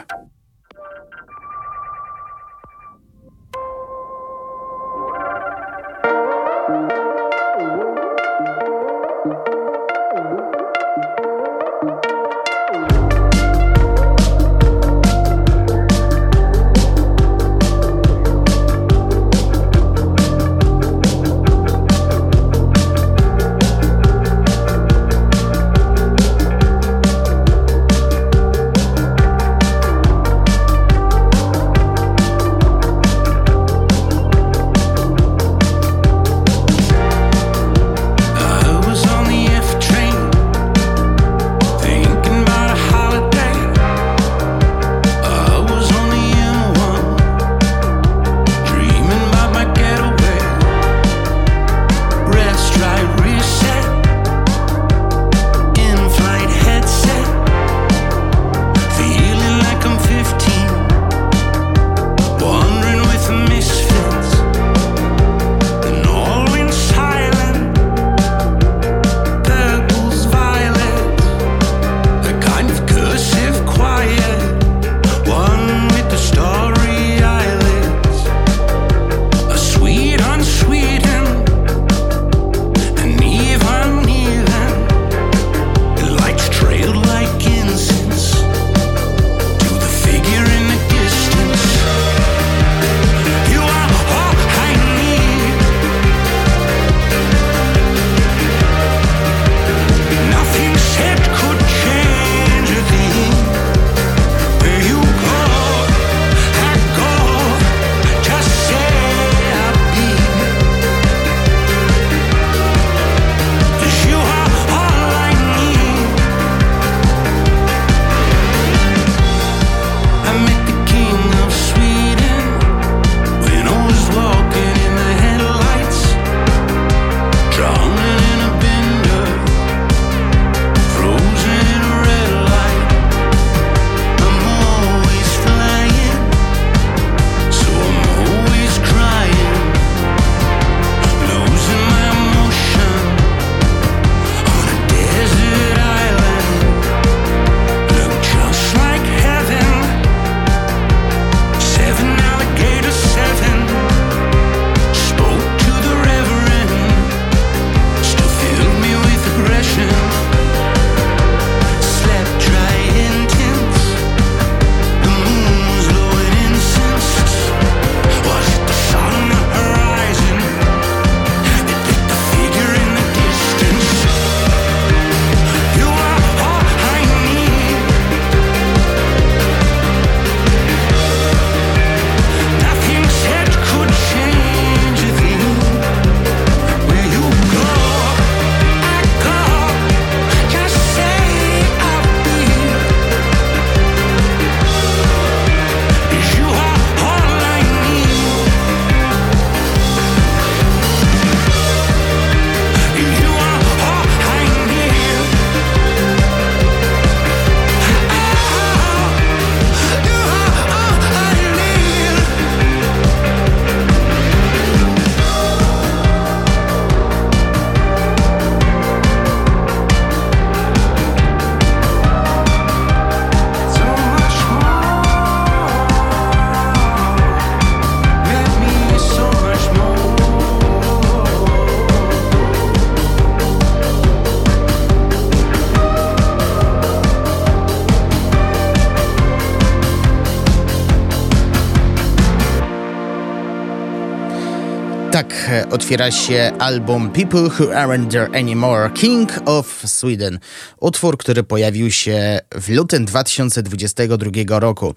Otwiera 245.81 246.11
się 246.11 246.51
album 246.59 247.11
People 247.11 247.41
Who 247.41 247.73
Aren't 247.73 248.11
There 248.11 248.39
Anymore 248.39 248.89
King 248.93 249.29
of 249.45 249.83
Sweden. 249.85 250.39
Utwór, 250.79 251.17
który 251.17 251.43
pojawił 251.43 251.91
się 251.91 252.39
w 252.55 252.69
lutym 252.69 253.05
2022 253.05 254.59
roku. 254.59 254.93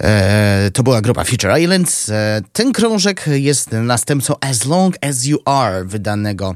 E, 0.00 0.70
to 0.72 0.82
była 0.82 1.00
grupa 1.00 1.24
Future 1.24 1.60
Islands. 1.60 2.08
E, 2.08 2.42
ten 2.52 2.72
krążek 2.72 3.24
jest 3.26 3.72
następcą 3.72 4.34
As 4.40 4.64
Long 4.66 4.96
As 5.00 5.24
You 5.24 5.38
Are, 5.44 5.84
wydanego 5.84 6.54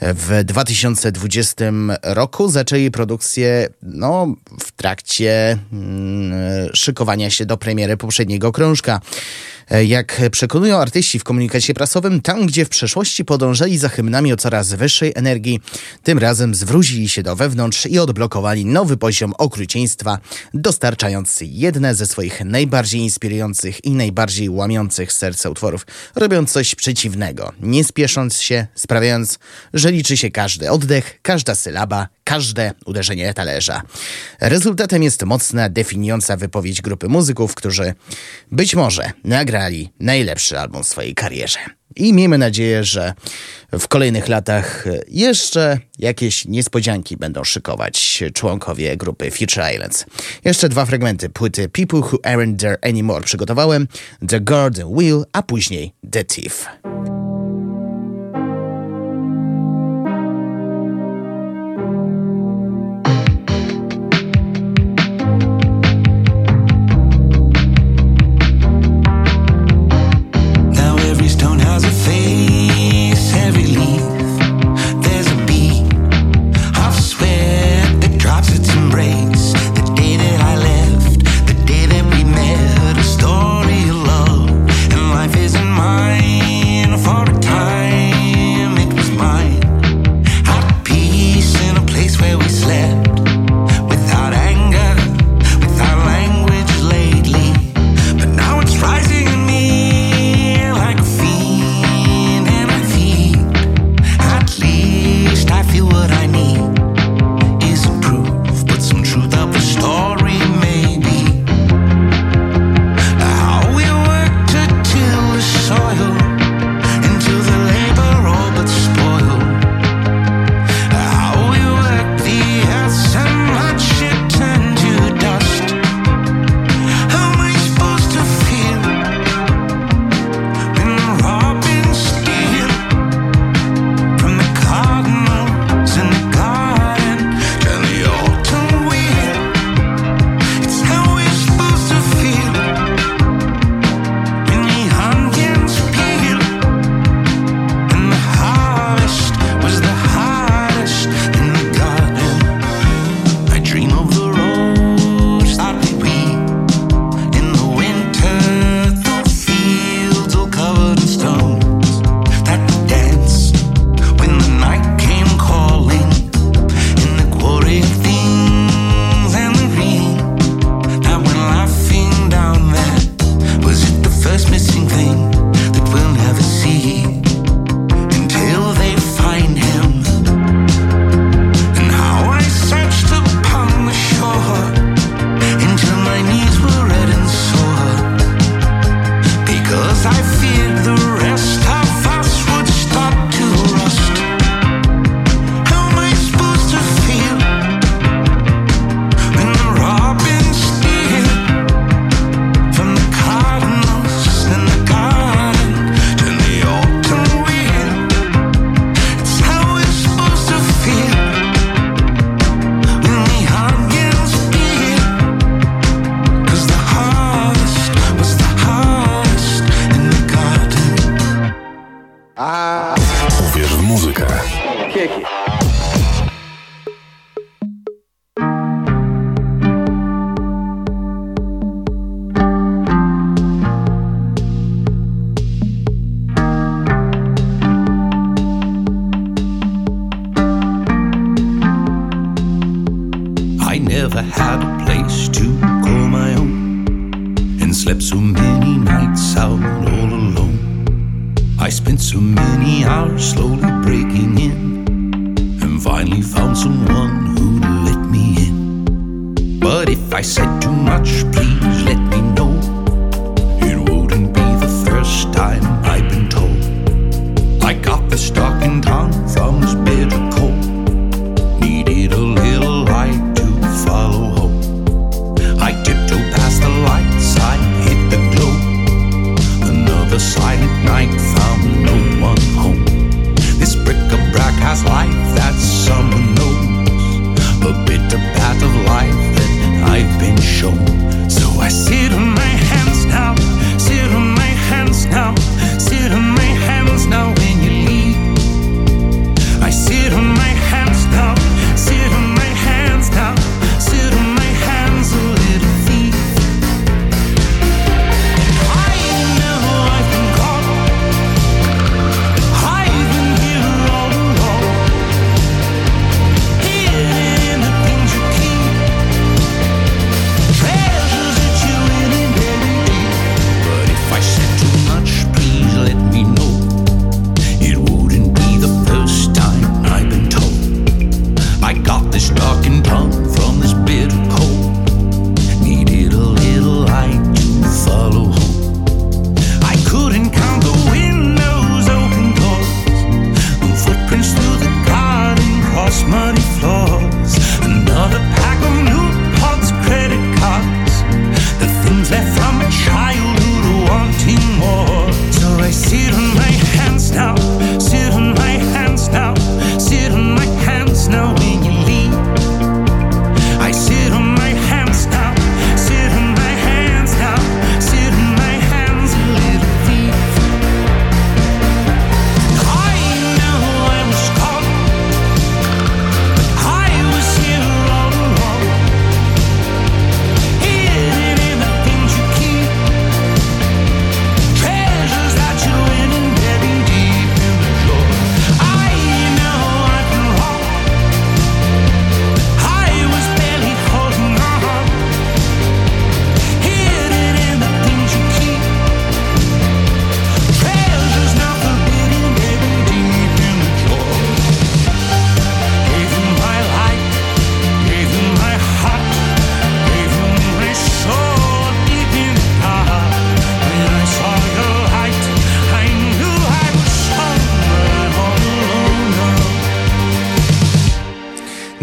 w 0.00 0.44
2020 0.44 1.64
roku. 2.02 2.48
Zaczęli 2.48 2.90
produkcję 2.90 3.68
no, 3.82 4.34
w 4.60 4.72
trakcie 4.72 5.58
mm, 5.72 6.68
szykowania 6.74 7.30
się 7.30 7.46
do 7.46 7.56
premiery 7.56 7.96
poprzedniego 7.96 8.52
krążka. 8.52 9.00
E, 9.70 9.84
jak 9.84 10.20
przekonują 10.30 10.76
artyści 10.76 11.18
w 11.18 11.24
komunikacie 11.24 11.74
prasowym, 11.74 12.22
tam 12.22 12.46
gdzie 12.46 12.64
w 12.64 12.68
przeszłości 12.68 13.24
podążali 13.24 13.78
za 13.78 13.88
hymnami 13.88 14.32
o 14.32 14.36
coraz 14.36 14.74
wyższej 14.74 15.12
energii, 15.14 15.60
tym 16.02 16.18
razem 16.18 16.54
zwrócili 16.54 17.08
się 17.08 17.22
do 17.22 17.36
wewnątrz 17.36 17.86
i 17.86 17.98
odblokowali 17.98 18.64
nowy 18.64 18.96
poziom 18.96 19.34
okrucieństwa, 19.38 20.18
dostarczając 20.54 21.38
jedne 21.40 21.94
ze 21.94 22.06
swoich 22.06 22.44
najbardziej 22.44 23.00
inspirujących 23.00 23.84
i 23.84 23.90
najbardziej 23.90 24.50
łamiących 24.50 25.12
serce 25.12 25.50
utworów, 25.50 25.86
robiąc 26.14 26.52
coś 26.52 26.74
przeciwnego, 26.74 27.52
nie 27.60 27.84
spiesząc 27.84 28.40
się, 28.40 28.66
sprawiając, 28.74 29.38
że 29.74 29.92
liczy 29.92 30.16
się 30.16 30.30
każdy 30.30 30.70
oddech, 30.70 31.18
każda 31.22 31.54
sylaba, 31.54 32.08
każde 32.24 32.72
uderzenie 32.86 33.34
talerza. 33.34 33.82
Rezultatem 34.40 35.02
jest 35.02 35.24
mocna, 35.24 35.68
definiująca 35.68 36.36
wypowiedź 36.36 36.82
grupy 36.82 37.08
muzyków, 37.08 37.54
którzy 37.54 37.94
być 38.50 38.74
może 38.74 39.12
nagrali 39.24 39.92
najlepszy 40.00 40.58
album 40.58 40.82
w 40.82 40.88
swojej 40.88 41.14
karierze. 41.14 41.58
I 41.96 42.12
miejmy 42.12 42.38
nadzieję, 42.38 42.84
że 42.84 43.14
w 43.72 43.88
kolejnych 43.88 44.28
latach 44.28 44.84
jeszcze 45.08 45.78
jakieś 45.98 46.44
niespodzianki 46.44 47.16
będą 47.16 47.44
szykować 47.44 48.24
członkowie 48.34 48.96
grupy 48.96 49.30
Future 49.30 49.64
Islands. 49.74 50.06
Jeszcze 50.44 50.68
dwa 50.68 50.86
fragmenty 50.86 51.28
płyty 51.28 51.68
People 51.68 51.98
Who 51.98 52.16
Aren't 52.16 52.56
There 52.56 52.78
Anymore 52.82 53.24
przygotowałem, 53.24 53.88
The 54.28 54.40
Garden 54.40 54.94
Wheel, 54.94 55.24
a 55.32 55.42
później 55.42 55.92
The 56.10 56.24
Thief. 56.24 56.66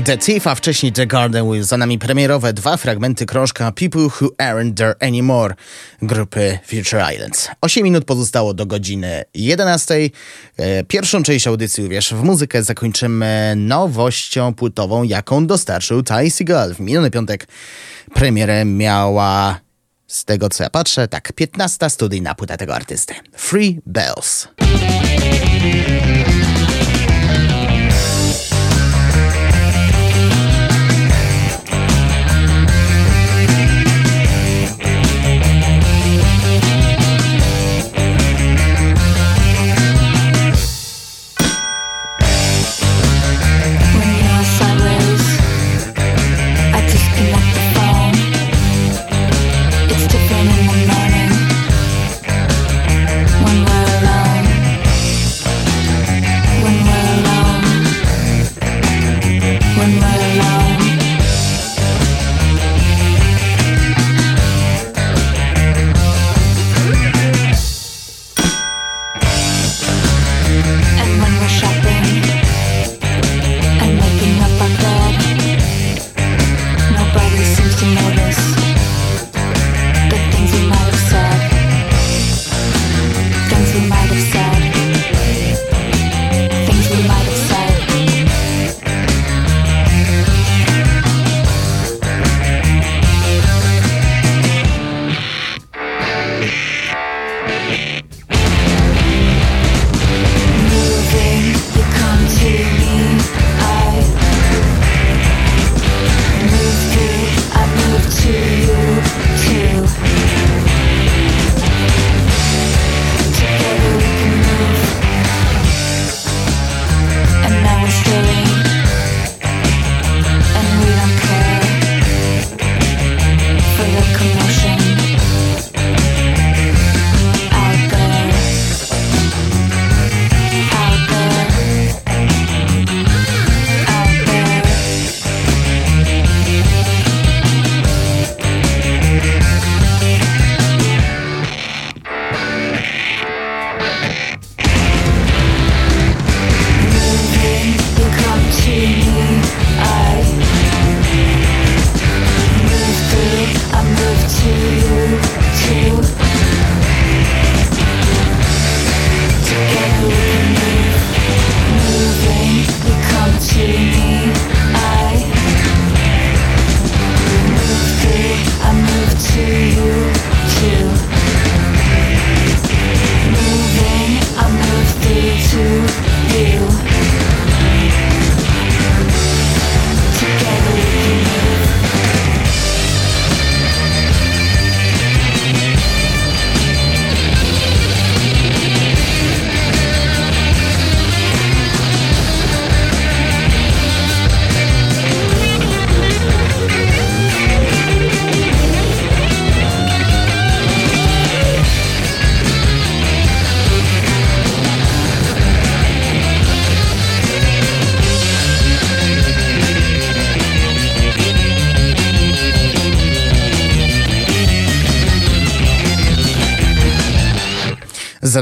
The 0.09 0.17
Thief, 0.17 0.47
a 0.47 0.55
wcześniej 0.55 0.91
The 0.91 1.07
Garden 1.07 1.51
Will. 1.51 1.63
Za 1.63 1.77
nami 1.77 1.99
premierowe 1.99 2.53
dwa 2.53 2.77
fragmenty 2.77 3.25
krążka 3.25 3.71
People 3.71 4.01
Who 4.01 4.29
Aren't 4.37 4.73
There 4.73 4.95
Anymore 4.99 5.55
grupy 6.01 6.59
Future 6.65 7.13
Islands. 7.13 7.47
8 7.61 7.83
minut 7.83 8.05
pozostało 8.05 8.53
do 8.53 8.65
godziny 8.65 9.23
11. 9.33 9.95
E, 10.57 10.83
pierwszą 10.83 11.23
część 11.23 11.47
audycji 11.47 11.83
Uwierz 11.83 12.13
w 12.13 12.23
muzykę 12.23 12.63
zakończymy 12.63 13.53
nowością 13.57 14.53
płytową, 14.53 15.03
jaką 15.03 15.47
dostarczył 15.47 16.03
Ty 16.03 16.31
Seagal. 16.31 16.75
W 16.75 16.79
miniony 16.79 17.11
piątek 17.11 17.47
premierę 18.13 18.65
miała, 18.65 19.59
z 20.07 20.25
tego 20.25 20.49
co 20.49 20.63
ja 20.63 20.69
patrzę, 20.69 21.07
tak, 21.07 21.33
15 21.33 21.89
studyjna 21.89 22.35
płyta 22.35 22.57
tego 22.57 22.75
artysty. 22.75 23.13
Free 23.37 23.79
Bells. 23.85 24.47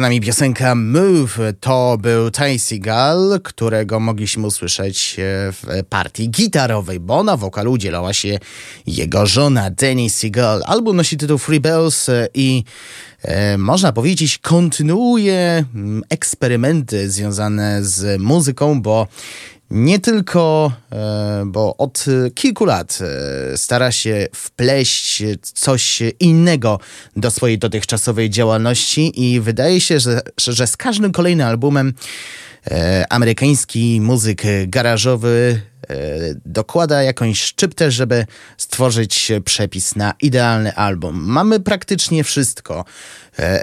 Nami 0.08 0.22
piosenka 0.22 0.76
Move 0.76 1.39
to 1.60 1.97
był 1.97 2.32
Ty 2.32 2.60
Seagal, 2.60 3.39
którego 3.43 3.99
mogliśmy 3.99 4.47
usłyszeć 4.47 5.16
e, 5.20 5.24
w 5.51 5.84
partii 5.89 6.30
gitarowej, 6.30 6.99
bo 6.99 7.24
na 7.24 7.38
wokalu 7.38 7.72
udzielała 7.72 8.14
się 8.14 8.39
jego 8.86 9.26
żona 9.26 9.70
Danny 9.70 10.10
Seagal. 10.10 10.64
Album 10.66 10.97
nosi 10.97 11.18
tytuł 11.18 11.38
Free 11.38 11.60
Bells 11.60 12.10
e, 12.10 12.28
i 12.34 12.64
e, 13.22 13.58
można 13.58 13.91
powiedzieć 13.93 14.38
kontynuuje 14.38 15.66
mm, 15.76 16.03
eksperymenty 16.10 17.10
związane 17.12 17.84
z 17.84 18.22
muzyką, 18.22 18.82
bo 18.82 19.08
nie 19.72 19.99
tylko, 19.99 20.72
e, 20.91 21.43
bo 21.45 21.78
od 21.78 22.05
kilku 22.36 22.65
lat 22.65 22.99
e, 23.01 23.57
stara 23.57 23.91
się 23.91 24.28
wpleść 24.36 25.24
coś 25.41 26.03
innego 26.20 26.80
do 27.15 27.32
swojej 27.32 27.57
dotychczasowej 27.57 28.30
działalności 28.30 29.26
i 29.26 29.41
wydaje 29.41 29.82
się, 29.82 29.99
że, 29.99 30.22
że 30.38 30.68
z 30.68 30.78
każdym 30.78 31.11
kolejnym 31.11 31.47
albumem 31.47 31.93
e, 32.72 33.05
amerykański 33.09 34.01
muzyk 34.01 34.41
garażowy 34.68 35.61
dokłada 36.45 37.03
jakąś 37.03 37.41
szczyptę, 37.41 37.91
żeby 37.91 38.26
stworzyć 38.57 39.32
przepis 39.45 39.95
na 39.95 40.13
idealny 40.22 40.76
album. 40.76 41.24
Mamy 41.24 41.59
praktycznie 41.59 42.24
wszystko. 42.24 42.86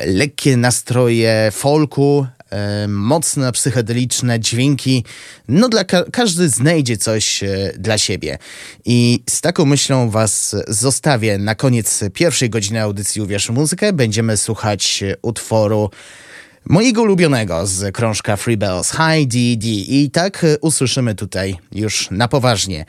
Lekkie 0.07 0.57
nastroje 0.57 1.51
folku, 1.53 2.27
mocne 2.89 3.53
psychedeliczne 3.53 4.41
dźwięki. 4.41 5.05
No 5.49 5.69
dla 5.69 5.85
ka 5.85 6.05
każdy 6.13 6.49
znajdzie 6.49 6.97
coś 6.97 7.43
e, 7.43 7.73
dla 7.79 7.99
siebie. 7.99 8.39
I 8.85 9.23
z 9.31 9.41
taką 9.41 9.65
myślą 9.65 10.11
was 10.11 10.57
zostawię 10.69 11.39
na 11.39 11.55
koniec 11.55 12.05
pierwszej 12.15 12.51
godziny 12.51 12.83
audycji 12.83 13.23
Uwierz 13.23 13.51
Muzykę. 13.51 13.93
Będziemy 13.93 14.37
słuchać 14.37 15.05
utworu 15.23 15.91
mojego 16.65 17.03
ulubionego 17.03 17.67
z 17.67 17.95
krążka 17.95 18.37
Free 18.37 18.57
Bells, 18.57 18.91
High 18.91 19.29
D&D. 19.29 19.69
I 19.69 20.11
tak 20.11 20.47
usłyszymy 20.61 21.15
tutaj 21.15 21.57
już 21.73 22.09
na 22.11 22.29
poważnie 22.29 22.85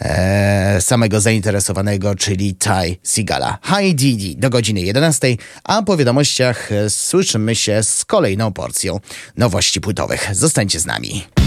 e, 0.00 0.80
samego 0.80 1.20
zainteresowanego, 1.20 2.14
czyli 2.14 2.54
Ty 2.54 2.96
Sigala. 3.04 3.58
Hi 3.62 3.94
Didi 3.94 4.36
do 4.36 4.50
godziny 4.50 4.80
11, 4.80 5.36
a 5.64 5.82
po 5.82 5.96
wiadomościach 5.96 6.70
słyszymy 6.88 7.54
się 7.54 7.82
z 7.82 8.04
kolejną 8.04 8.52
porcją 8.52 9.00
nowości 9.36 9.80
płytowych. 9.80 10.28
Zostańcie 10.32 10.80
z 10.80 10.86
nami. 10.86 11.45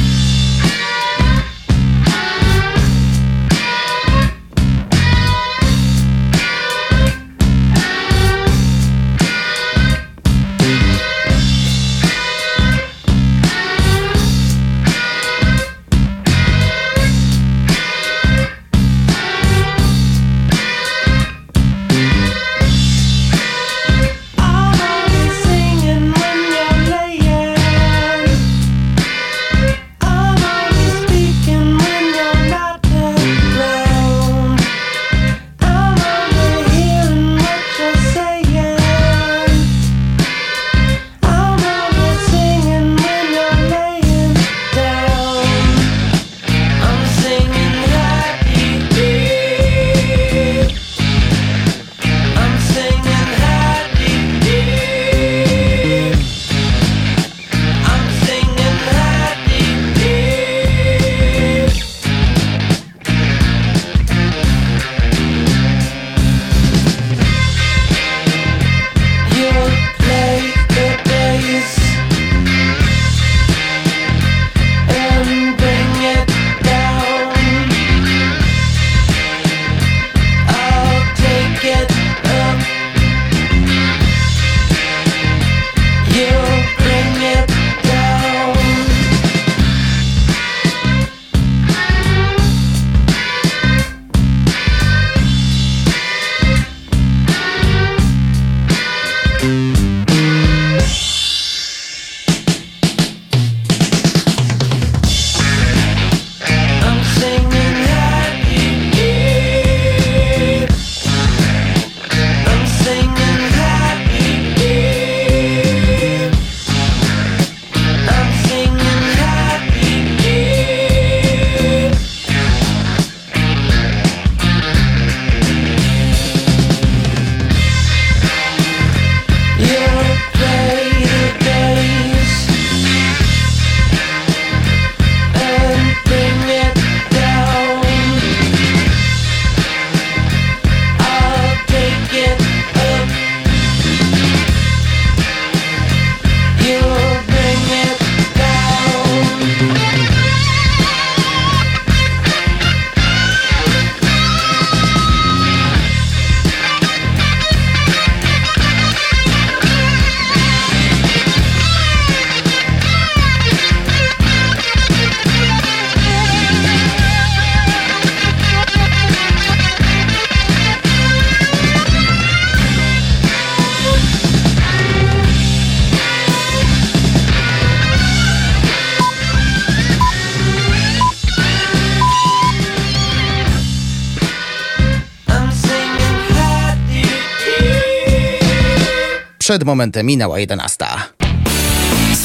Momentem 189.70 190.05
minęła 190.05 190.39
11. 190.39 190.86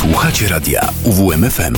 Słuchacie 0.01 0.49
radia 0.49 0.88
UWMFM. 1.03 1.74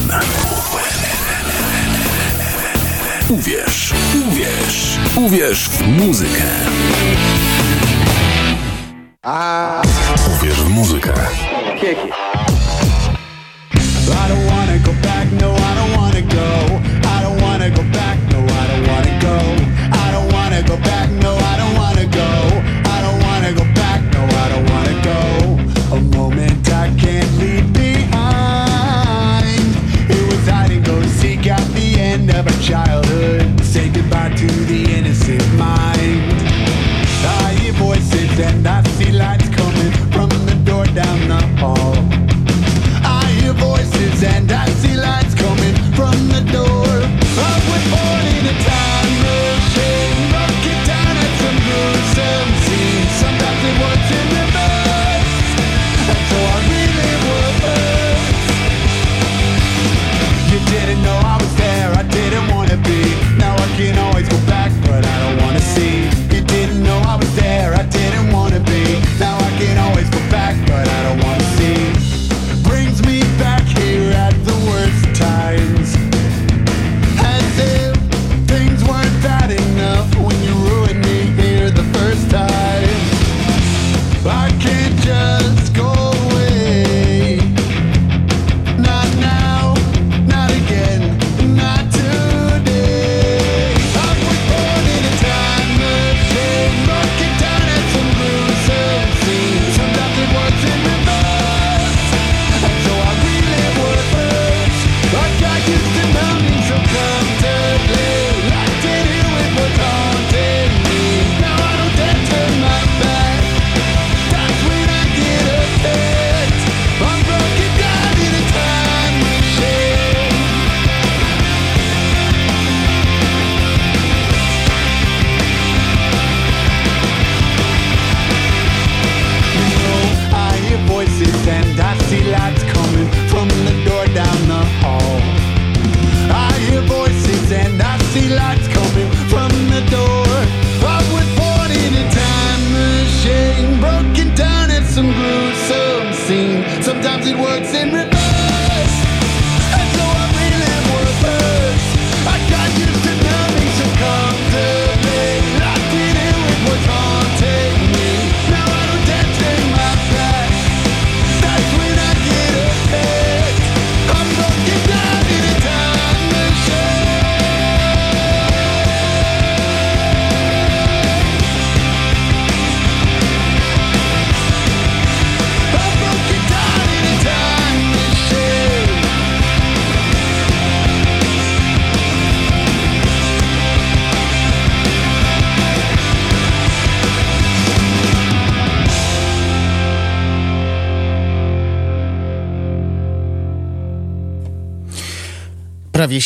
Uwierz, 3.28 3.94
uwierz, 4.28 4.98
uwierz 5.16 5.68
w 5.68 5.86
muzykę. 5.86 6.42
Uwierz 10.36 10.60
w 10.60 10.68
muzykę. 10.68 11.12
I 14.08 14.28
don't 14.28 14.46
wanna 14.50 14.78
go 14.78 14.92
back, 14.92 15.26
no, 15.40 15.56
I 15.56 15.74
don't 15.74 15.96
wanna 15.96 16.22
go. 16.22 16.65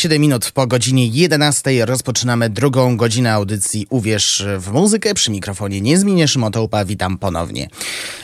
7 0.01 0.21
minut 0.21 0.51
po 0.51 0.67
godzinie 0.67 1.07
11 1.07 1.87
rozpoczynamy 1.87 2.51
drugą 2.51 2.97
godzinę 2.97 3.33
audycji 3.33 3.87
Uwierz 3.91 4.45
w 4.59 4.73
muzykę. 4.73 5.15
Przy 5.15 5.31
mikrofonie 5.31 5.81
niezmiennie 5.81 6.29
Szymon 6.29 6.53
Tołpa, 6.53 6.85
witam 6.85 7.19
ponownie. 7.19 7.69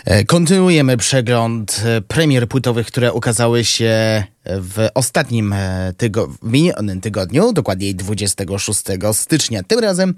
E, 0.05 0.24
Kontynuujemy 0.24 0.97
przegląd 0.97 1.83
e, 1.85 2.01
premier 2.01 2.49
płytowych, 2.49 2.87
które 2.87 3.12
ukazały 3.12 3.64
się 3.64 4.24
w 4.45 4.89
ostatnim 4.95 5.53
e, 5.53 5.93
tygo- 5.99 6.35
minionym 6.43 7.01
tygodniu, 7.01 7.53
dokładniej 7.53 7.95
26 7.95 8.81
stycznia. 9.12 9.62
Tym 9.62 9.79
razem 9.79 10.14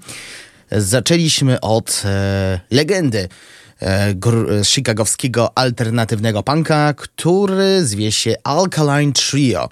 zaczęliśmy 0.71 1.61
od 1.61 2.03
legendy 2.71 3.29
gr- 4.15 4.51
e, 4.51 4.65
chicagowskiego 4.65 5.57
alternatywnego 5.57 6.43
punka, 6.43 6.93
który 6.93 7.85
zwie 7.85 8.11
się 8.11 8.35
Alkaline 8.43 9.13
Trio. 9.13 9.69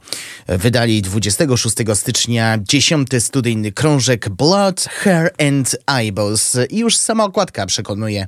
Wydali 0.47 1.01
26 1.01 1.75
stycznia 1.93 2.57
10 2.61 3.07
studyjny 3.19 3.71
krążek 3.71 4.29
Blood, 4.29 4.83
Hair 4.83 5.33
and 5.47 5.77
Eyeballs 5.87 6.57
i 6.69 6.77
już 6.77 6.97
sama 6.97 7.23
okładka 7.23 7.65
przekonuje 7.65 8.21
e, 8.21 8.27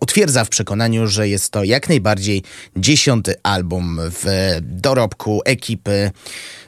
utwierdza 0.00 0.44
w 0.44 0.48
przekonaniu, 0.48 1.06
że 1.06 1.28
jest 1.28 1.50
to 1.50 1.64
jak 1.64 1.88
najbardziej 1.88 2.42
dziesiąty 2.76 3.34
album 3.42 4.00
w 4.00 4.56
dorobku 4.62 5.42
ekipy, 5.44 6.10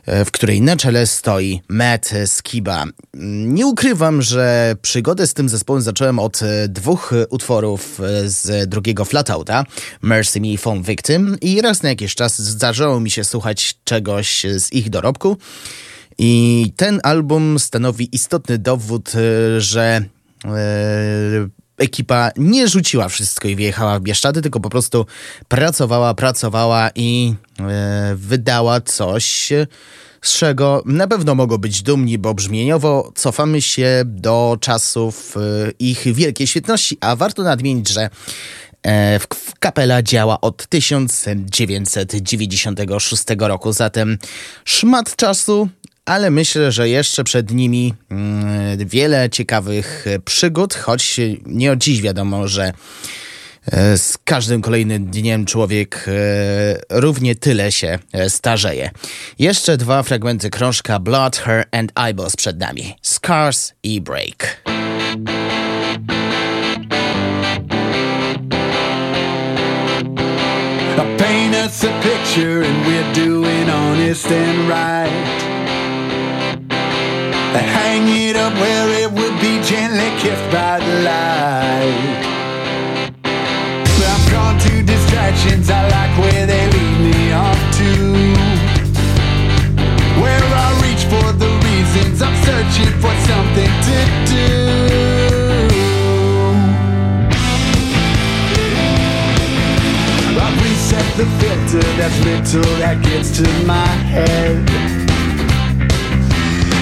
e, 0.07 0.25
w 0.25 0.31
której 0.31 0.61
na 0.61 0.77
czele 0.77 1.07
stoi 1.07 1.61
Matt 1.69 2.11
Skiba. 2.27 2.85
Nie 3.15 3.67
ukrywam, 3.67 4.23
że 4.23 4.75
przygodę 4.83 5.27
z 5.27 5.35
tym 5.35 5.49
zespołem 5.49 5.83
zacząłem 5.83 6.19
od 6.19 6.43
e, 6.43 6.69
dwóch 6.69 7.13
e, 7.13 7.27
utworów 7.29 8.01
e, 8.01 8.29
z 8.29 8.69
drugiego 8.69 9.05
Flatouta, 9.05 9.65
Mercy 10.03 10.41
Me 10.41 10.59
Phone 10.59 10.83
Victim 10.83 11.37
i 11.41 11.61
raz 11.61 11.83
na 11.83 11.89
jakiś 11.89 12.15
czas 12.15 12.43
zdarzało 12.43 13.01
mi 13.01 13.11
się 13.11 13.25
słuchać 13.25 13.75
czegoś 13.85 14.47
z 14.59 14.73
ich 14.73 14.91
dorobku. 14.91 15.37
I 16.19 16.73
ten 16.77 17.01
album 17.03 17.59
stanowi 17.59 18.09
istotny 18.13 18.59
dowód, 18.59 19.13
e, 19.15 19.61
że 19.61 20.05
e, 20.45 20.51
ekipa 21.81 22.31
nie 22.37 22.69
rzuciła 22.69 23.09
wszystko 23.09 23.49
i 23.49 23.57
wyjechała 23.57 23.99
w 23.99 24.03
Bieszczady, 24.03 24.43
tylko 24.43 24.61
po 24.61 24.71
prostu 24.71 25.07
pracowała, 25.49 26.15
pracowała 26.15 26.91
i 26.95 27.35
e, 27.61 28.13
wydała 28.17 28.81
coś, 28.81 29.53
z 30.23 30.39
czego 30.39 30.83
na 30.87 31.07
pewno 31.07 31.35
mogą 31.35 31.59
być 31.59 31.83
dumni, 31.83 32.19
bo 32.19 32.35
brzmieniowo 32.35 33.13
cofamy 33.15 33.63
się 33.63 34.03
do 34.07 34.57
czasów 34.61 35.37
e, 35.37 35.41
ich 35.79 36.15
wielkiej 36.15 36.47
świetności, 36.47 36.99
a 37.01 37.17
warto 37.17 37.43
nadmienić, 37.43 37.89
że 37.89 38.11
e, 38.83 39.19
w, 39.19 39.27
kapela 39.59 40.03
działa 40.03 40.41
od 40.41 40.67
1996 40.67 43.25
roku, 43.39 43.73
zatem 43.73 44.19
szmat 44.65 45.17
czasu, 45.17 45.69
ale 46.05 46.31
myślę, 46.31 46.73
że 46.73 46.89
jeszcze 46.89 47.25
przed 47.25 47.51
nimi 47.51 47.95
mm, 48.11 48.89
wiele 48.89 49.31
ciekawych 49.31 50.07
e, 50.07 50.19
przygód, 50.19 50.75
choć 50.75 51.21
nie 51.47 51.73
od 51.73 51.79
dziś 51.79 52.03
wiadomo, 52.03 52.49
że 52.49 52.73
e, 53.73 53.99
z 53.99 54.19
każdym 54.25 54.63
kolejnym 54.63 55.07
dniem 55.07 55.47
człowiek 55.47 56.05
e, 56.09 57.01
równie 57.01 57.35
tyle 57.35 57.73
się 57.73 57.99
starzeje. 58.29 58.91
Jeszcze 59.39 59.77
dwa 59.77 60.03
fragmenty 60.03 60.51
krążka 60.51 60.99
Blood, 60.99 61.37
Hair 61.37 61.65
and 61.73 61.93
Eyeballs 62.07 62.37
przed 62.37 62.59
nami. 62.59 62.95
Scars 63.03 63.73
i 63.83 64.01
Break. 64.01 64.63
A 70.97 72.03
picture 72.03 72.63
and 72.63 72.87
we're 72.87 73.13
doing 73.13 73.69
honest 73.69 74.27
and 74.27 74.69
right. 74.69 75.60
I 77.53 77.59
hang 77.59 78.07
it 78.07 78.37
up 78.37 78.55
where 78.55 78.89
it 79.03 79.11
would 79.11 79.41
be 79.41 79.61
gently 79.65 80.11
kissed 80.23 80.49
by 80.53 80.79
the 80.79 81.03
light. 81.03 82.23
But 83.23 84.07
I'm 84.07 84.23
drawn 84.31 84.57
to 84.57 84.83
distractions, 84.85 85.69
I 85.69 85.83
like 85.89 86.17
where 86.23 86.47
they 86.47 86.65
lead 86.71 86.99
me 87.11 87.33
off 87.33 87.59
to. 87.79 87.91
Where 90.23 90.47
I 90.65 90.69
reach 90.87 91.03
for 91.11 91.33
the 91.43 91.51
reasons, 91.67 92.23
I'm 92.23 92.37
searching 92.47 92.95
for 93.03 93.15
something 93.27 93.73
to 93.89 93.99
do. 94.31 94.51
I 100.39 100.49
reset 100.63 101.09
the 101.17 101.27
filter 101.41 101.87
that's 101.99 102.19
little 102.25 102.75
that 102.79 103.03
gets 103.03 103.37
to 103.39 103.67
my 103.67 103.91
head. 104.15 105.11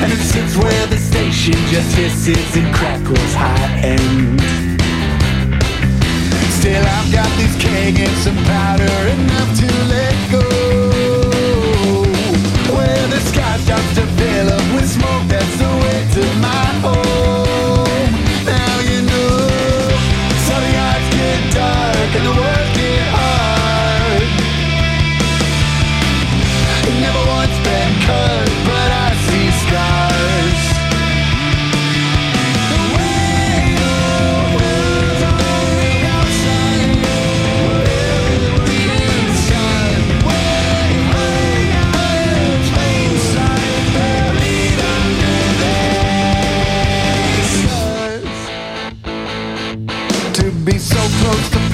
And 0.01 0.13
it 0.13 0.19
sits 0.19 0.57
where 0.57 0.87
the 0.87 0.97
station 0.97 1.55
just 1.73 1.95
hisses 1.97 2.57
and 2.57 2.73
crackles 2.75 3.35
high 3.35 3.81
end. 3.83 4.41
Still, 6.59 6.85
I've 6.87 7.13
got 7.13 7.31
this 7.37 7.55
keg 7.61 7.99
and 7.99 8.17
some 8.19 8.37
powder 8.45 8.99
enough 9.17 9.51
to 9.61 9.67
let 9.95 10.17
go. 10.31 10.45
Where 12.77 13.07
the 13.09 13.21
sky 13.31 13.59
starts 13.59 13.95
to 13.97 14.07
fill 14.19 14.49
up 14.49 14.67
with 14.75 14.89
smoke, 14.89 15.27
that's 15.27 15.57
the 15.59 15.71
way 15.83 15.99
to 16.15 16.23
my 16.39 16.88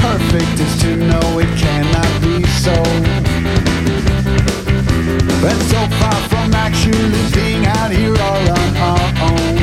perfect 0.04 0.60
is 0.60 0.74
to 0.82 0.96
know 0.96 1.26
it 1.38 1.52
cannot 1.56 2.12
be 2.20 2.36
so. 2.64 2.76
And 5.50 5.60
so 5.72 5.80
far 6.00 6.18
from 6.30 6.48
actually 6.66 7.24
being 7.32 7.64
out 7.78 7.90
here 7.90 8.16
all 8.26 8.44
on 8.60 8.70
our 8.90 9.08
own. 9.28 9.56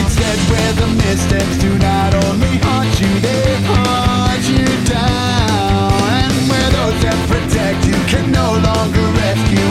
Instead, 0.00 0.38
where 0.50 0.72
the 0.82 0.88
missteps 1.02 1.56
do 1.64 1.70
not 1.78 2.12
only 2.24 2.54
haunt 2.66 2.94
you, 3.02 3.12
they 3.26 3.46
haunt 3.70 4.44
you 4.54 4.68
down. 4.94 6.08
And 6.22 6.34
where 6.50 6.70
those 6.78 6.98
that 7.04 7.18
protect 7.32 7.80
you 7.90 7.98
can 8.12 8.30
no 8.30 8.48
longer 8.68 9.06
rescue 9.22 9.68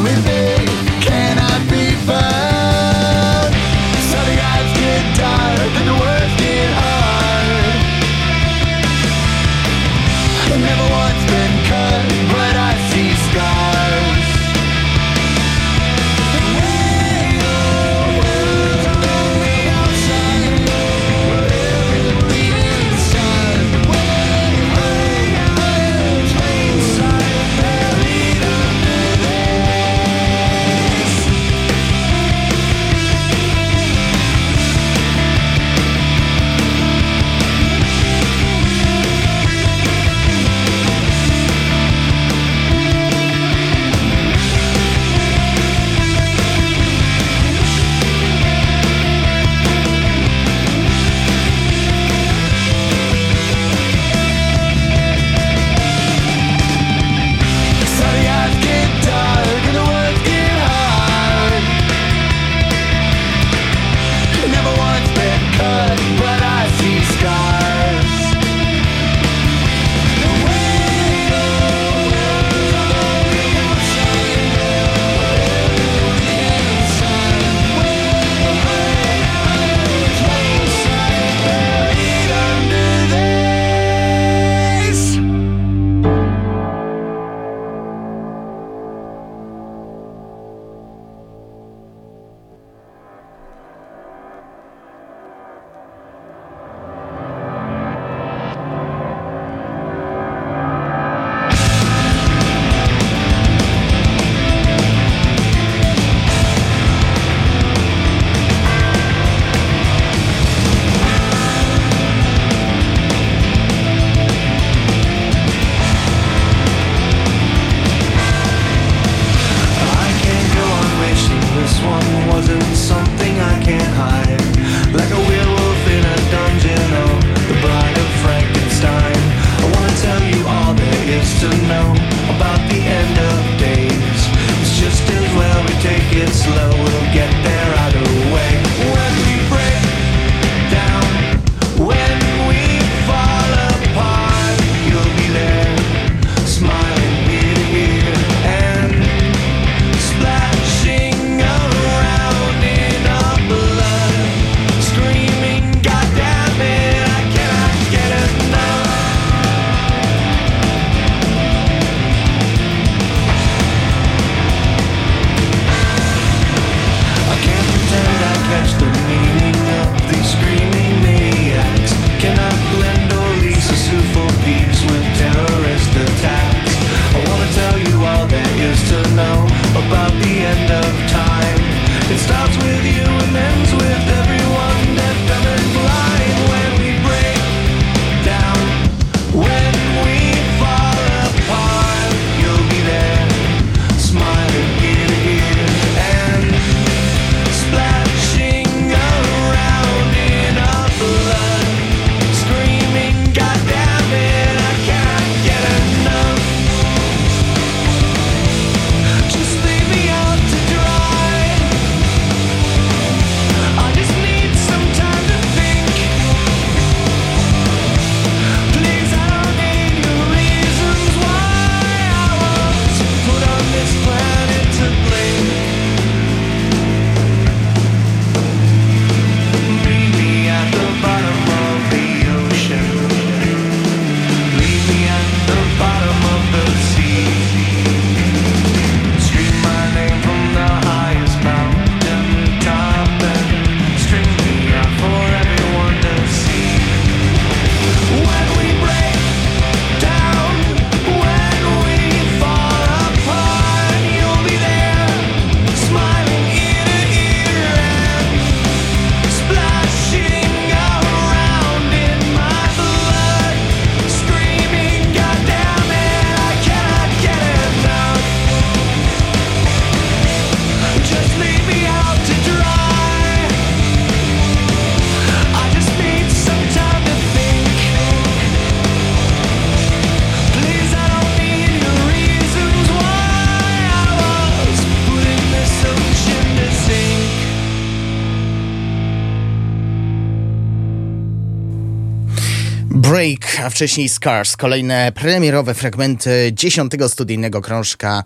a 293.68 293.70
wcześniej 293.70 294.10
Scars, 294.10 294.58
kolejne 294.58 295.12
premierowe 295.12 295.74
fragmenty 295.74 296.52
dziesiątego 296.54 297.10
studyjnego 297.10 297.62
krążka 297.62 298.24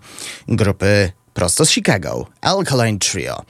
grupy 0.48 1.12
prosto 1.34 1.66
z 1.66 1.70
Chicago, 1.70 2.26
Alkaline 2.40 2.98
Trio. 2.98 3.42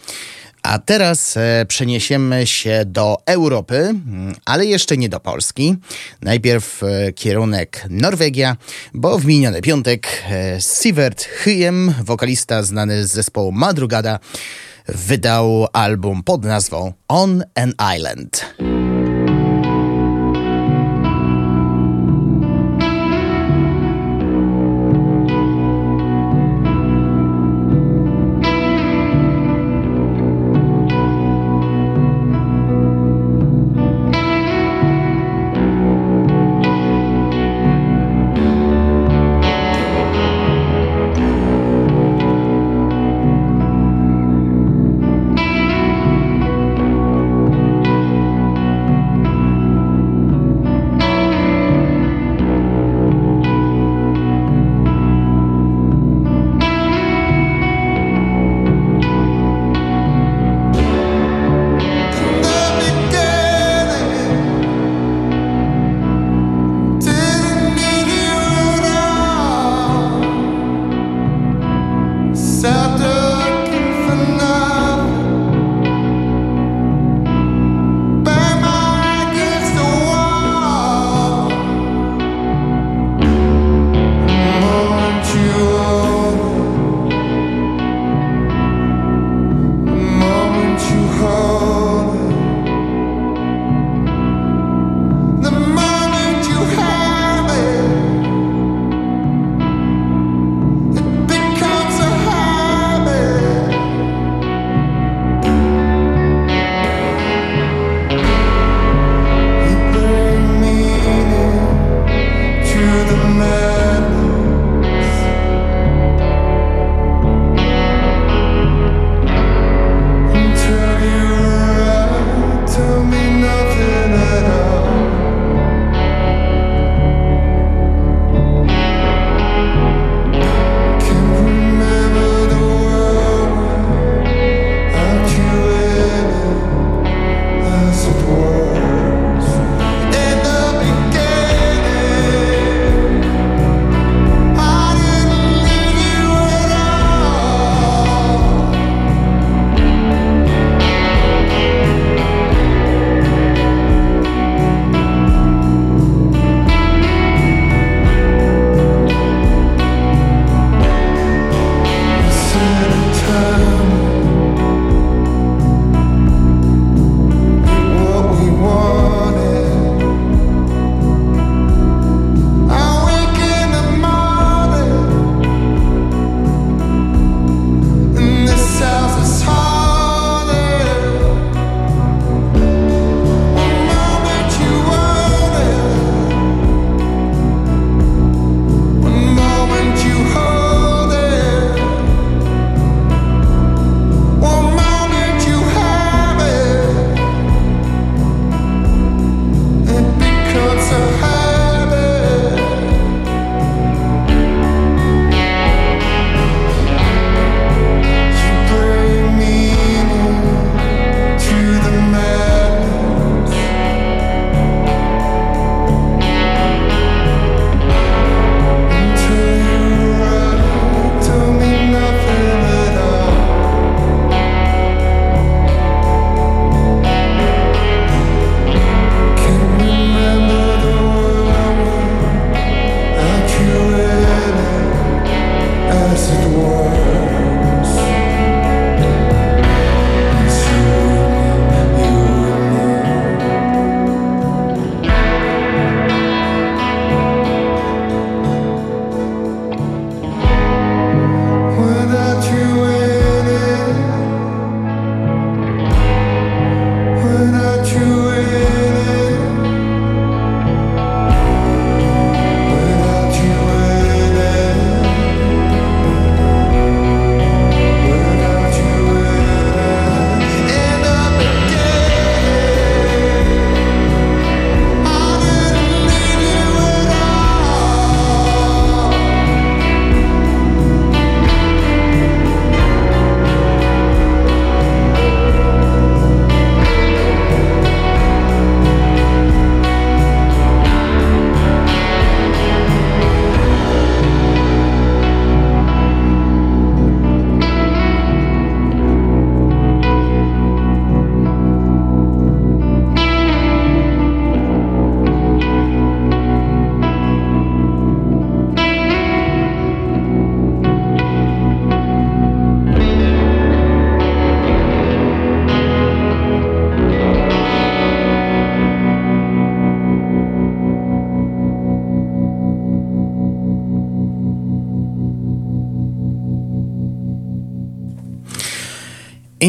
A 0.62 0.78
teraz 0.78 1.36
e, 1.36 1.66
przeniesiemy 1.68 2.47
się 2.47 2.82
do 2.86 3.16
Europy, 3.27 3.77
mm, 3.77 4.35
ale 4.44 4.66
jeszcze 4.66 4.97
nie 4.97 5.09
do 5.09 5.20
Polski. 5.20 5.77
Najpierw 6.23 6.82
e, 6.82 7.12
kierunek 7.12 7.86
Norwegia, 7.90 8.56
bo 8.94 9.19
w 9.19 9.27
miniony 9.27 9.62
piątek 9.62 10.09
e, 10.31 10.60
Sivert 10.60 11.24
Hyjem, 11.24 11.94
wokalista 12.05 12.62
znany 12.62 13.06
z 13.06 13.12
zespołu 13.12 13.52
Madrugada, 13.52 14.19
wydał 14.89 15.66
album 15.73 16.23
pod 16.23 16.44
nazwą 16.44 16.93
On 17.09 17.44
an 17.55 17.73
Island. 17.97 18.55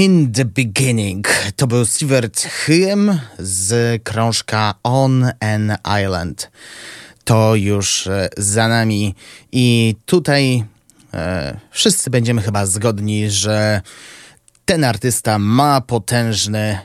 In 0.03 0.31
the 0.31 0.45
Beginning. 0.45 1.27
To 1.55 1.67
był 1.67 1.85
Stewart 1.85 2.41
Hyem 2.41 3.19
z 3.39 4.03
krążka 4.03 4.73
On 4.83 5.25
an 5.39 5.77
Island. 6.03 6.51
To 7.23 7.55
już 7.55 8.07
e, 8.07 8.29
za 8.37 8.67
nami 8.67 9.15
i 9.51 9.95
tutaj 10.05 10.63
e, 11.13 11.57
wszyscy 11.71 12.09
będziemy 12.09 12.41
chyba 12.41 12.65
zgodni, 12.65 13.29
że 13.29 13.81
ten 14.65 14.83
artysta 14.83 15.39
ma 15.39 15.81
potężny, 15.81 16.59
e, 16.59 16.79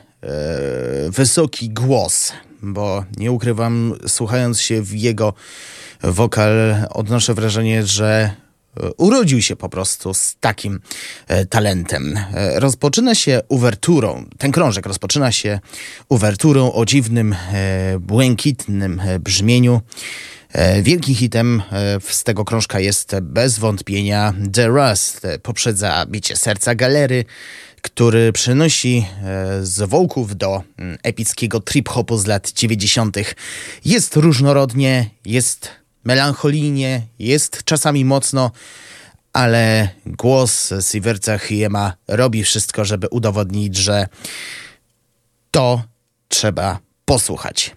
wysoki 1.09 1.69
głos, 1.69 2.33
bo 2.61 3.05
nie 3.17 3.31
ukrywam, 3.31 3.93
słuchając 4.07 4.61
się 4.61 4.81
w 4.81 4.95
jego 4.95 5.33
wokal, 6.03 6.75
odnoszę 6.89 7.33
wrażenie, 7.33 7.85
że 7.85 8.31
urodził 8.97 9.41
się 9.41 9.55
po 9.55 9.69
prostu 9.69 10.13
z 10.13 10.35
takim 10.39 10.79
e, 11.27 11.45
talentem. 11.45 12.17
E, 12.17 12.59
rozpoczyna 12.59 13.15
się 13.15 13.41
uwerturą, 13.47 14.25
ten 14.37 14.51
krążek 14.51 14.85
rozpoczyna 14.85 15.31
się 15.31 15.59
uwerturą 16.09 16.73
o 16.73 16.85
dziwnym, 16.85 17.35
błękitnym 17.99 19.01
brzmieniu. 19.19 19.81
Wielkim 20.81 21.15
hitem 21.15 21.61
z 22.09 22.23
tego 22.23 22.45
krążka 22.45 22.79
jest 22.79 23.15
bez 23.21 23.59
wątpienia 23.59 24.33
The 24.53 24.67
Rust. 24.67 25.27
Poprzedza 25.43 26.05
bicie 26.05 26.35
serca 26.35 26.75
galery, 26.75 27.25
który 27.81 28.33
przynosi 28.33 29.05
z 29.61 29.89
wołków 29.89 30.37
do 30.37 30.63
mm, 30.77 30.97
epickiego 31.03 31.59
trip-hopu 31.59 32.17
z 32.17 32.25
lat 32.25 32.51
90. 32.51 33.17
Jest 33.85 34.15
różnorodnie, 34.15 35.09
jest 35.25 35.78
melancholijnie, 36.03 37.01
jest 37.19 37.63
czasami 37.63 38.05
mocno, 38.05 38.51
ale 39.33 39.89
głos 40.05 40.73
Siverca 40.91 41.37
Hiema 41.37 41.93
robi 42.07 42.43
wszystko, 42.43 42.85
żeby 42.85 43.07
udowodnić, 43.07 43.77
że 43.77 44.07
to 45.51 45.83
trzeba 46.27 46.79
posłuchać. 47.05 47.75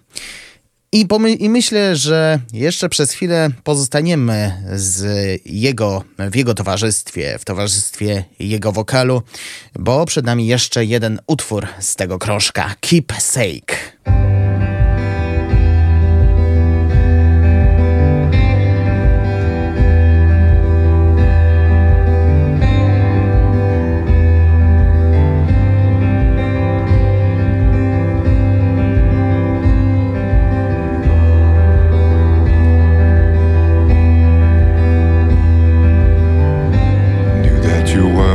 I, 0.95 1.07
I, 1.39 1.51
myślę, 1.51 1.97
że 1.97 2.39
jeszcze 2.53 2.89
przez 2.89 3.13
chwilę 3.13 3.51
pozostaniemy 3.65 4.63
z 4.75 5.03
jego, 5.47 6.05
w 6.19 6.37
jego 6.37 6.55
towarzystwie, 6.55 7.39
w 7.39 7.45
towarzystwie 7.45 8.25
jego 8.39 8.73
wokalu, 8.73 9.23
bo 9.79 10.07
przed 10.07 10.27
nami 10.27 10.47
jeszcze 10.47 10.85
jeden 10.85 11.21
utwór 11.27 11.67
z 11.81 11.97
tego 11.97 12.19
krążka 12.19 12.75
Keep 12.81 13.13
Sake. 13.19 13.77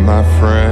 my 0.07 0.23
friend. 0.39 0.66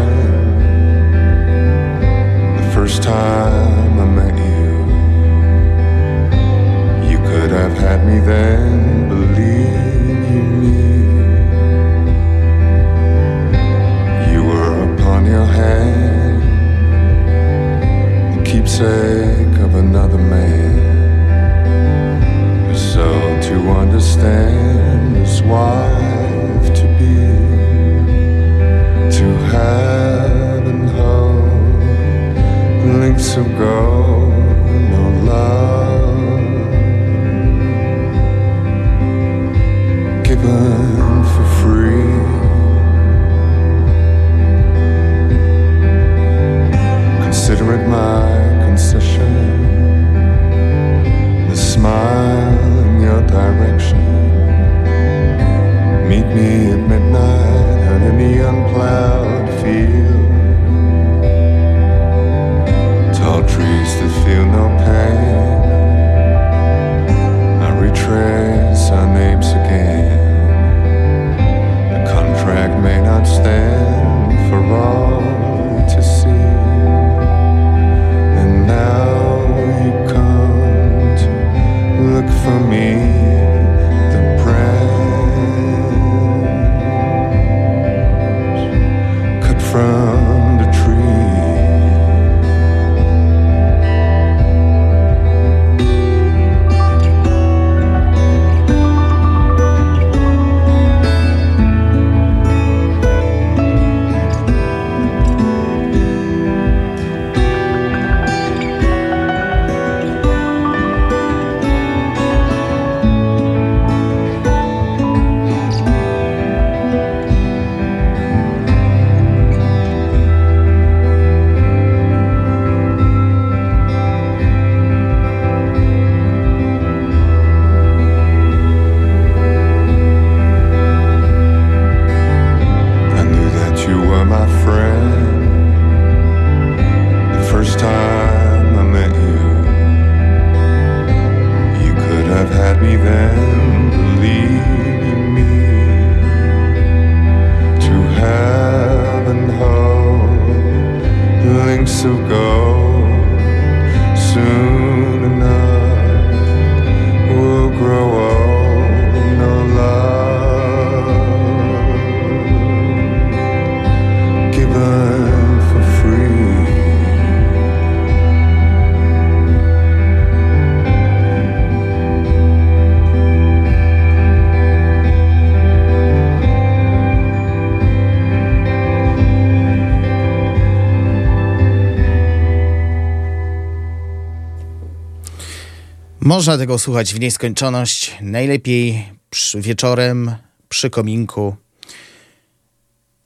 Można 186.35 186.57
tego 186.57 186.79
słuchać 186.79 187.13
w 187.13 187.19
nieskończoność. 187.19 188.15
Najlepiej 188.21 189.09
przy 189.29 189.61
wieczorem 189.61 190.35
przy 190.69 190.89
kominku. 190.89 191.55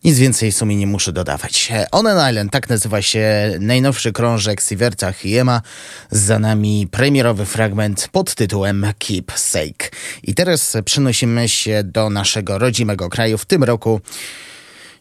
Nic 0.03 0.17
więcej 0.17 0.51
w 0.51 0.55
sumie 0.55 0.75
nie 0.75 0.87
muszę 0.87 1.13
dodawać. 1.13 1.71
On 1.91 2.07
an 2.07 2.29
Island, 2.29 2.51
tak 2.51 2.69
nazywa 2.69 3.01
się 3.01 3.55
najnowszy 3.59 4.11
krążek 4.11 4.61
Siverta 4.61 5.11
Hiema. 5.11 5.61
Za 6.11 6.39
nami 6.39 6.87
premierowy 6.91 7.45
fragment 7.45 8.09
pod 8.11 8.35
tytułem 8.35 8.85
Keep 8.99 9.31
Sake. 9.35 9.89
I 10.23 10.33
teraz 10.33 10.77
przenosimy 10.85 11.49
się 11.49 11.83
do 11.83 12.09
naszego 12.09 12.57
rodzimego 12.57 13.09
kraju. 13.09 13.37
W 13.37 13.45
tym 13.45 13.63
roku 13.63 14.01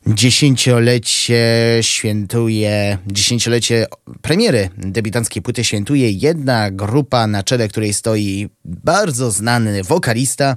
dziesięciolecie 0.07 1.45
świętuje, 1.81 2.99
dziesięciolecie 3.07 3.87
premiery 4.23 4.71
debiutanckiej 4.77 5.43
płyty 5.43 5.65
świętuje 5.65 6.11
jedna 6.11 6.71
grupa, 6.71 7.27
na 7.27 7.43
czele 7.43 7.69
której 7.69 7.95
stoi 7.95 8.49
bardzo 8.65 9.31
znany 9.31 9.83
wokalista 9.83 10.57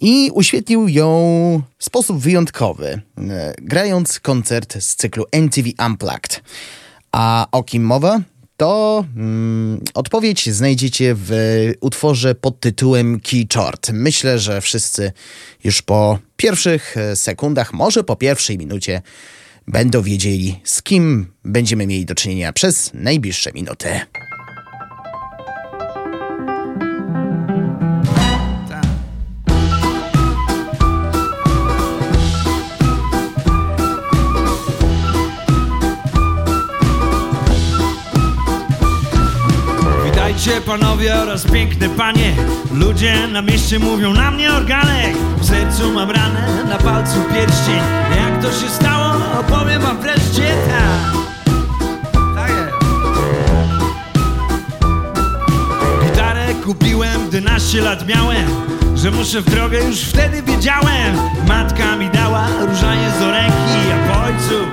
i 0.00 0.30
uświetlił 0.34 0.88
ją 0.88 1.62
w 1.78 1.84
sposób 1.84 2.18
wyjątkowy, 2.18 3.00
e, 3.18 3.54
grając 3.58 4.20
koncert 4.20 4.82
z 4.82 4.96
cyklu 4.96 5.24
MTV 5.32 5.68
Unplugged. 5.86 6.42
A 7.12 7.46
o 7.52 7.62
kim 7.62 7.84
mowa? 7.84 8.20
To 8.56 9.04
mm, 9.16 9.80
odpowiedź 9.94 10.50
znajdziecie 10.50 11.14
w 11.18 11.32
utworze 11.80 12.34
pod 12.34 12.60
tytułem 12.60 13.20
Key 13.20 13.46
Chart. 13.54 13.90
Myślę, 13.92 14.38
że 14.38 14.60
wszyscy 14.60 15.12
już 15.64 15.82
po 15.82 16.18
pierwszych 16.36 16.96
e, 16.96 17.16
sekundach, 17.16 17.72
może 17.72 18.04
po 18.04 18.16
pierwszej 18.16 18.58
minucie 18.58 19.02
będą 19.68 20.02
wiedzieli, 20.02 20.60
z 20.64 20.82
kim 20.82 21.26
będziemy 21.44 21.86
mieli 21.86 22.06
do 22.06 22.14
czynienia 22.14 22.52
przez 22.52 22.90
najbliższe 22.94 23.52
minuty. 23.52 24.00
Panowie 40.44 41.14
oraz 41.22 41.44
piękne 41.44 41.88
panie. 41.88 42.36
Ludzie 42.72 43.28
na 43.28 43.42
mieście 43.42 43.78
mówią 43.78 44.12
na 44.12 44.30
mnie 44.30 44.52
organek. 44.52 45.16
W 45.38 45.46
sercu 45.46 45.92
mam 45.92 46.10
ranę, 46.10 46.64
na 46.68 46.78
palcu 46.78 47.16
pierścień. 47.34 47.80
Jak 48.16 48.42
to 48.42 48.52
się 48.52 48.68
stało, 48.68 49.14
opowiem 49.40 49.82
wam 49.82 50.00
wreszcie. 50.00 50.54
Tak. 50.68 51.12
Tak 52.34 52.72
Gitarę 56.04 56.54
kupiłem, 56.64 57.28
gdy 57.28 57.40
naście 57.40 57.80
lat 57.80 58.06
miałem 58.06 58.46
Że 58.94 59.10
muszę 59.10 59.40
w 59.40 59.50
drogę, 59.50 59.84
już 59.84 60.00
wtedy 60.00 60.42
wiedziałem. 60.42 61.16
Matka 61.48 61.96
mi 61.96 62.10
dała 62.10 62.48
różanie 62.60 63.12
do 63.20 63.30
ręki 63.30 63.92
A 63.94 64.12
po 64.12 64.22
ojcu, 64.24 64.66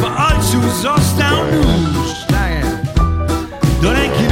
po 0.00 0.06
ojcu 0.26 0.82
został 0.82 1.36
nóż. 1.92 2.10
Tak 2.28 2.46
do 3.82 3.92
ręki 3.92 4.25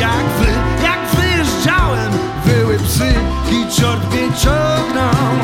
jak 0.00 0.24
wy 0.38 0.46
Jak 0.82 1.10
wyjeżdżałem, 1.14 2.12
były 2.46 2.78
psy 2.78 3.14
I 3.50 3.80
czort 3.80 4.10
mnie 4.10 4.28
ciągnął. 4.42 5.34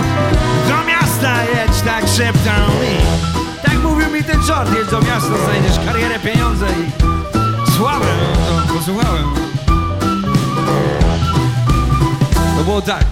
Do 0.68 0.84
miasta 0.86 1.42
jedź, 1.44 1.80
tak 1.84 2.04
szeptał 2.16 2.68
mi. 2.80 2.96
Tak 3.62 3.78
mówił 3.82 4.10
mi 4.10 4.24
ten 4.24 4.42
czort, 4.46 4.70
jedź 4.78 4.90
do 4.90 5.00
miasta 5.00 5.32
Znajdziesz 5.44 5.86
karierę, 5.86 6.18
pieniądze 6.18 6.66
i 6.66 7.72
sławę 7.72 8.06
No, 8.68 8.74
posłuchałem. 8.74 9.24
To 9.24 9.30
było 9.32 9.43
tak. 12.64 13.04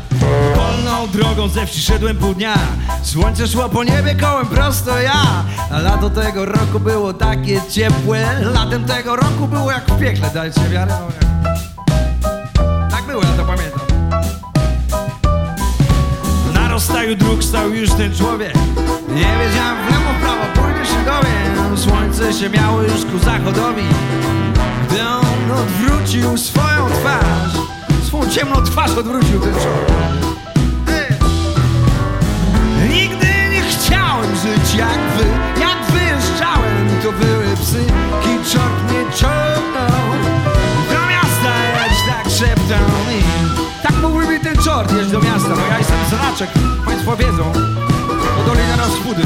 Wolną 0.56 1.08
drogą 1.08 1.48
ze 1.48 1.66
wsi 1.66 1.80
szedłem 1.80 2.16
pół 2.16 2.34
dnia. 2.34 2.54
Słońce 3.02 3.48
szło 3.48 3.68
po 3.68 3.84
niebie 3.84 4.14
kołem 4.14 4.46
prosto 4.46 4.98
ja. 5.00 5.44
A 5.70 5.78
lato 5.78 6.10
tego 6.10 6.44
roku 6.44 6.80
było 6.80 7.12
takie 7.14 7.60
ciepłe. 7.70 8.40
Latem 8.54 8.84
tego 8.84 9.16
roku 9.16 9.48
było 9.48 9.72
jak 9.72 9.84
w 9.84 10.00
piekle 10.00 10.30
Dajcie 10.34 10.60
wiarę? 10.60 10.94
No, 11.00 11.08
Tak 12.90 13.06
było, 13.06 13.22
ja 13.22 13.28
to 13.36 13.44
pamiętam. 13.44 13.80
Na 16.54 16.68
rozstaju 16.68 17.16
dróg 17.16 17.44
stał 17.44 17.70
już 17.70 17.90
ten 17.90 18.16
człowiek. 18.16 18.54
Nie 19.08 19.36
wiedziałem 19.38 19.86
w 19.86 19.90
lewo, 19.90 20.12
w 20.18 20.22
prawo, 20.22 20.44
pójdę 20.54 20.86
się 20.86 21.04
dowiem 21.04 21.78
Słońce 21.78 22.32
się 22.32 22.50
miało 22.50 22.82
już 22.82 23.04
ku 23.04 23.18
zachodowi. 23.24 23.82
Gdy 24.88 25.02
on 25.02 25.52
odwrócił 25.52 26.38
swoją 26.38 26.90
twarz 26.90 27.71
ciemną 28.34 28.62
twarz 28.62 28.90
odwrócił 28.90 29.40
ten 29.40 29.52
człowiek. 29.52 29.92
Nigdy 32.88 33.26
nie 33.52 33.62
chciałem 33.62 34.36
żyć 34.36 34.74
jak 34.74 34.98
wy. 35.16 35.24
Jak 35.60 35.90
wyjeżdżałem, 35.90 36.88
to 37.02 37.12
były 37.12 37.56
psy. 37.56 37.84
Kiczok 38.22 38.72
mnie 38.88 39.12
ciągnął. 39.16 40.06
Do 40.88 41.06
miasta 41.10 41.52
jedź, 41.74 41.98
tak 42.08 42.32
szeptał 42.32 42.88
mi. 43.08 43.22
Tak 43.82 43.92
mówił 44.02 44.30
mi 44.30 44.40
ten 44.40 44.56
czort, 44.56 44.92
jedź 44.92 45.10
do 45.10 45.20
miasta. 45.20 45.48
Bo 45.48 45.66
ja 45.70 45.78
jestem 45.78 45.98
zraczek, 46.10 46.50
państwo 46.84 47.16
wiedzą. 47.16 47.52
To 48.36 48.44
Dolina 48.46 48.76
Rozpudy 48.76 49.22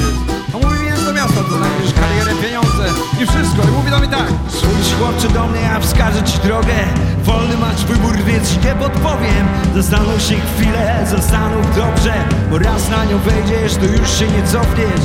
A 0.55 0.59
mówi 0.67 0.86
miasta, 1.27 1.43
to 1.51 1.57
znajdziesz 1.59 1.95
karierę, 1.95 2.33
pieniądze 2.43 2.85
I 3.23 3.27
wszystko, 3.27 3.69
i 3.69 3.73
mówi 3.73 3.91
do 3.91 3.99
mnie 3.99 4.09
tak. 4.09 4.29
Spójrz 4.49 4.95
chłopcze 4.99 5.29
do 5.29 5.47
mnie, 5.47 5.61
ja 5.61 5.81
wskażę 5.81 6.23
ci 6.23 6.39
drogę. 6.39 6.79
Wolny 7.25 7.57
masz 7.57 7.85
wybór, 7.85 8.17
więc 8.17 8.53
ci 8.53 8.59
nie 8.59 8.75
podpowiem. 8.75 9.47
Zastanów 9.75 10.23
się 10.23 10.35
chwilę, 10.35 11.07
zastanów 11.11 11.77
dobrze 11.77 12.15
Bo 12.51 12.59
raz 12.59 12.91
na 12.91 13.05
nią 13.05 13.19
wejdziesz, 13.19 13.75
to 13.75 13.85
już 13.85 14.19
się 14.19 14.27
nie 14.27 14.43
cofniesz. 14.43 15.05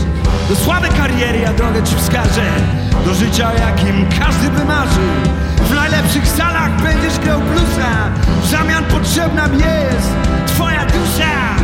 Do 0.49 0.55
słabej 0.55 0.91
kariery 0.91 1.39
ja 1.39 1.53
drogę 1.53 1.83
ci 1.83 1.95
wskażę. 1.95 2.47
Do 3.05 3.13
życia, 3.13 3.51
jakim 3.53 4.05
każdy 4.19 4.49
by 4.49 4.65
marzył. 4.65 5.11
W 5.69 5.75
najlepszych 5.75 6.27
salach 6.27 6.81
będziesz 6.81 7.19
grał 7.19 7.39
bluesa. 7.39 7.91
W 8.43 8.47
zamian 8.49 8.83
potrzebna 8.83 9.47
mi 9.47 9.57
jest 9.57 10.09
twoja 10.47 10.85
dusza 10.85 11.60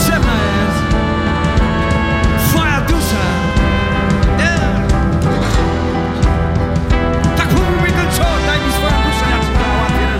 potrzebna 0.00 0.32
jest 0.32 0.82
Twoja 2.48 2.80
dusza 2.80 3.26
yeah. 4.38 4.80
Tak 7.36 7.52
mówił 7.52 7.82
mi 7.84 7.92
ten 7.92 8.06
czort, 8.16 8.46
daj 8.46 8.58
mi 8.60 8.72
swoją 8.72 8.90
duszę, 9.02 9.26
ja 9.30 9.38
ci 9.40 9.52
załatwię 9.60 10.10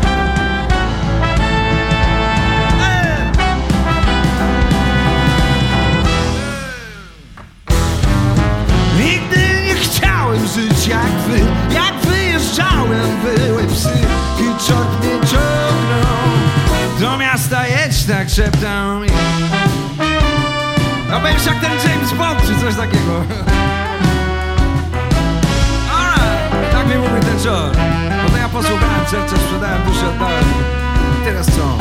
Ej! 2.83 3.11
Nigdy 8.99 9.65
nie 9.67 9.75
chciałem 9.75 10.47
żyć 10.47 10.87
jak 10.89 11.13
wy 11.29 11.39
Jak 11.75 11.95
wyjeżdżałem, 12.01 13.21
były 13.25 13.65
psy 13.67 13.99
I 14.41 14.69
czort 14.69 15.05
mnie 15.05 15.11
ciągnął 15.21 16.31
Do 17.01 17.17
miasta 17.19 17.67
jedź, 17.67 18.05
tak 18.05 18.31
szeptał 18.31 19.00
mi 19.00 19.00
No 21.21 21.27
będziesz 21.27 21.47
jak 21.47 21.61
ten 21.61 21.71
James 21.91 22.13
Bond, 22.13 22.41
czy 22.47 22.61
coś 22.61 22.75
takiego. 22.75 23.25
Alright, 25.97 26.73
tak 26.73 26.87
mi 26.89 26.95
mówi 26.95 27.21
ten 27.21 27.41
czort 27.45 27.79
No 28.25 28.31
to 28.31 28.37
ja 28.37 28.49
posłuchałem, 28.49 29.07
serce 29.11 29.37
sprzedałem, 29.37 29.83
duszę 29.87 30.09
oddałem. 30.09 30.45
I 31.23 31.25
teraz 31.25 31.47
co? 31.47 31.79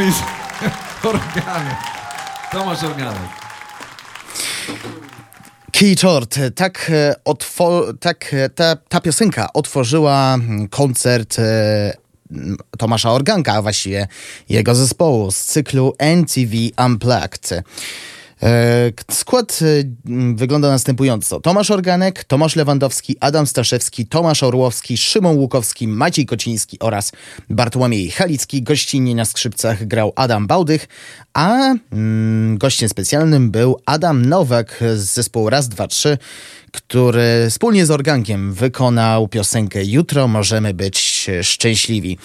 Is 0.00 0.14
Organek. 1.04 1.76
Tomasz 2.52 2.82
Organek. 2.84 3.30
Key 5.72 5.96
Chord, 5.96 6.38
tak, 6.54 6.90
e, 6.90 7.14
otwo- 7.24 7.92
tak 8.00 8.34
e, 8.34 8.48
ta, 8.48 8.76
ta 8.88 9.00
piosenka 9.00 9.52
otworzyła 9.52 10.34
mm, 10.34 10.68
koncert 10.68 11.38
e, 11.38 11.92
Tomasza 12.78 13.10
Organka, 13.10 13.52
a 13.52 13.62
właściwie 13.62 14.08
jego 14.48 14.74
zespołu 14.74 15.30
z 15.30 15.44
cyklu 15.44 15.94
NTV 15.98 16.52
Unplugged. 16.86 17.62
E, 18.42 18.92
Skład 19.10 19.58
e, 19.62 19.64
wygląda 20.34 20.68
następująco. 20.68 21.40
Tomasz 21.40 21.70
Organek, 21.70 22.24
Tomasz 22.24 22.56
Lewandowski, 22.56 23.16
Adam 23.20 23.46
Staszewski, 23.46 24.06
Tomasz 24.06 24.42
Orłowski, 24.42 24.98
Szymon 24.98 25.36
Łukowski, 25.36 25.88
Maciej 25.88 26.26
Kociński 26.26 26.78
oraz 26.78 27.12
Bartłomiej 27.50 28.10
Halicki. 28.10 28.62
Gościnnie 28.62 29.14
na 29.14 29.24
skrzypcach 29.24 29.86
grał 29.86 30.12
Adam 30.16 30.46
Bałdych, 30.46 30.88
a 31.34 31.74
mm, 31.92 32.58
gościem 32.58 32.88
specjalnym 32.88 33.50
był 33.50 33.80
Adam 33.86 34.26
Nowak 34.26 34.84
z 34.96 35.04
zespołu 35.14 35.50
Raz, 35.50 35.68
Dwa, 35.68 35.88
Trzy, 35.88 36.18
który 36.72 37.46
wspólnie 37.50 37.86
z 37.86 37.90
Organkiem 37.90 38.52
wykonał 38.52 39.28
piosenkę 39.28 39.84
Jutro 39.84 40.28
możemy 40.28 40.74
być 40.74 41.26
szczęśliwi. 41.42 42.18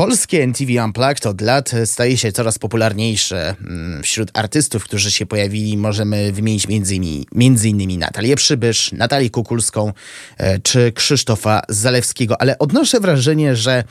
Polskie 0.00 0.42
NTV 0.42 0.84
Unplugged 0.84 1.26
od 1.26 1.40
lat 1.40 1.70
staje 1.84 2.16
się 2.16 2.32
coraz 2.32 2.58
popularniejsze. 2.58 3.56
Mm, 3.60 4.02
Wśród 4.02 4.30
artystów, 4.34 4.84
którzy 4.84 5.10
się 5.10 5.26
pojawili, 5.26 5.76
możemy 5.76 6.32
wymienić 6.32 6.64
innymi, 6.64 7.26
między 7.32 7.68
innymi 7.68 7.98
Natalię 7.98 8.36
Przybysz, 8.36 8.92
Natalię 8.92 9.30
Kukulską 9.30 9.92
e, 10.36 10.58
czy 10.58 10.92
Krzysztofa 10.92 11.62
Zalewskiego, 11.68 12.40
ale 12.40 12.58
odnoszę 12.58 13.00
wrażenie, 13.00 13.56
że 13.56 13.84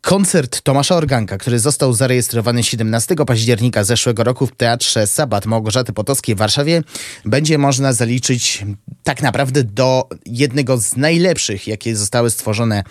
Koncert 0.00 0.60
Tomasza 0.60 0.96
Organka, 0.96 1.38
który 1.38 1.58
został 1.58 1.92
zarejestrowany 1.92 2.64
17 2.64 3.14
października 3.26 3.84
zeszłego 3.84 4.24
roku 4.24 4.46
w 4.46 4.56
Teatrze 4.56 5.06
Sabat 5.06 5.46
Małgorzaty 5.46 5.92
Potockiej 5.92 6.34
w 6.34 6.38
Warszawie, 6.38 6.82
będzie 7.24 7.58
można 7.58 7.92
zaliczyć 7.92 8.64
tak 9.04 9.22
naprawdę 9.22 9.64
do 9.64 10.08
jednego 10.26 10.76
z 10.76 10.96
najlepszych, 10.96 11.66
jakie 11.66 11.96
zostały 11.96 12.30
stworzone 12.30 12.82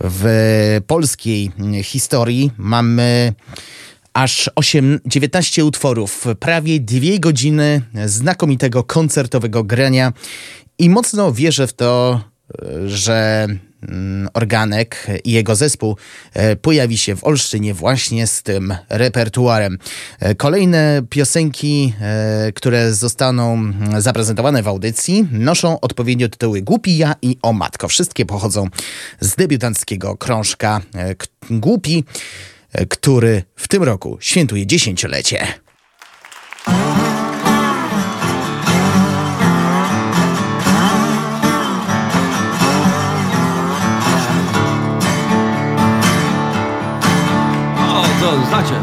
w 0.00 0.80
polskiej 0.86 1.50
historii. 1.82 2.50
Mamy 2.58 3.32
aż 4.12 4.50
8, 4.54 5.00
19 5.06 5.64
utworów, 5.64 6.26
prawie 6.40 6.80
dwie 6.80 7.20
godziny 7.20 7.82
znakomitego 8.06 8.84
koncertowego 8.84 9.64
grania 9.64 10.12
i 10.78 10.90
mocno 10.90 11.32
wierzę 11.32 11.66
w 11.66 11.72
to, 11.72 12.20
że 12.86 13.48
Organek 14.34 15.06
i 15.24 15.32
jego 15.32 15.56
zespół 15.56 15.96
e, 16.34 16.56
pojawi 16.56 16.98
się 16.98 17.16
w 17.16 17.24
Olsztynie 17.24 17.74
właśnie 17.74 18.26
z 18.26 18.42
tym 18.42 18.74
repertuarem. 18.88 19.78
E, 20.20 20.34
Kolejne 20.34 21.02
piosenki, 21.10 21.94
e, 22.00 22.52
które 22.52 22.94
zostaną 22.94 23.52
mm, 23.52 24.00
zaprezentowane 24.02 24.62
w 24.62 24.68
audycji, 24.68 25.28
noszą 25.32 25.80
odpowiednio 25.80 26.28
tytuły 26.28 26.62
Głupi 26.62 26.96
ja 26.96 27.14
i 27.22 27.36
O 27.42 27.52
Matko. 27.52 27.88
Wszystkie 27.88 28.26
pochodzą 28.26 28.66
z 29.20 29.36
debiutanckiego 29.36 30.16
krążka 30.16 30.80
Głupi, 31.50 32.04
który 32.88 33.42
w 33.56 33.68
tym 33.68 33.82
roku 33.82 34.18
świętuje 34.20 34.66
dziesięciolecie. 34.66 35.46
To 48.28 48.46
znacie. 48.46 48.74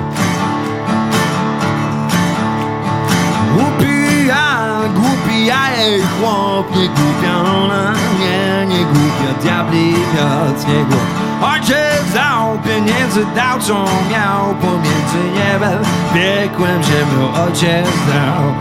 Głupi 3.55 4.27
ja, 4.27 4.79
głupi 4.95 5.45
ja, 5.45 5.69
ej, 5.77 6.01
chłop, 6.01 6.75
nie 6.75 6.87
głupia 6.87 7.37
ona, 7.37 7.93
nie, 8.19 8.65
nie 8.65 8.85
głupia, 8.85 9.41
diabli 9.41 9.93
wiatr, 9.93 10.67
nie 10.67 10.83
głupia. 10.83 11.25
Ojciec 11.53 12.13
dał 12.13 12.59
pieniędzy, 12.59 13.25
dał 13.35 13.59
co 13.59 13.85
miał 14.11 14.55
pomiędzy 14.55 15.21
niebem, 15.35 15.79
piekłem, 16.13 16.83
ziemią, 16.83 17.33
ojciec 17.45 17.87
dał. 18.07 18.53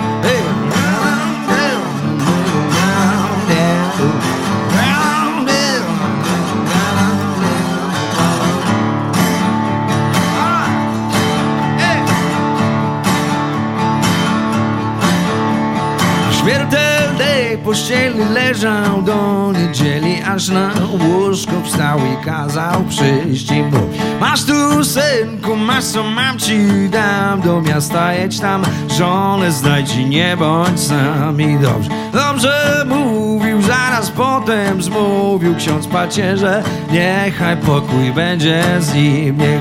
Pościeli 17.74 18.24
leżał 18.34 19.02
do 19.02 19.52
niedzieli 19.52 20.22
Aż 20.22 20.48
na 20.48 20.70
łóżko 20.92 21.52
wstał 21.64 21.98
i 21.98 22.24
kazał 22.24 22.84
przyjść 22.88 23.50
i 23.50 23.62
mówić 23.62 24.00
Masz 24.20 24.44
tu 24.44 24.84
synku, 24.84 25.56
masz 25.56 25.84
co 25.84 26.02
mam 26.02 26.38
ci 26.38 26.88
dam. 26.90 27.40
Do 27.40 27.60
miasta 27.60 28.12
jedź 28.12 28.40
tam, 28.40 28.62
żonę 28.98 29.52
znajdź 29.52 29.96
nie 29.96 30.36
bądź 30.36 30.80
sam 30.80 31.40
I 31.40 31.58
dobrze, 31.58 31.90
dobrze 32.12 32.84
mówił 32.86 33.62
Zaraz 33.62 34.10
potem 34.10 34.82
zmówił 34.82 35.54
ksiądz 35.56 35.86
pacierze 35.86 36.62
Niechaj 36.92 37.56
pokój 37.56 38.12
będzie 38.12 38.64
z 38.80 38.94
nim 38.94 39.38
Niech, 39.38 39.60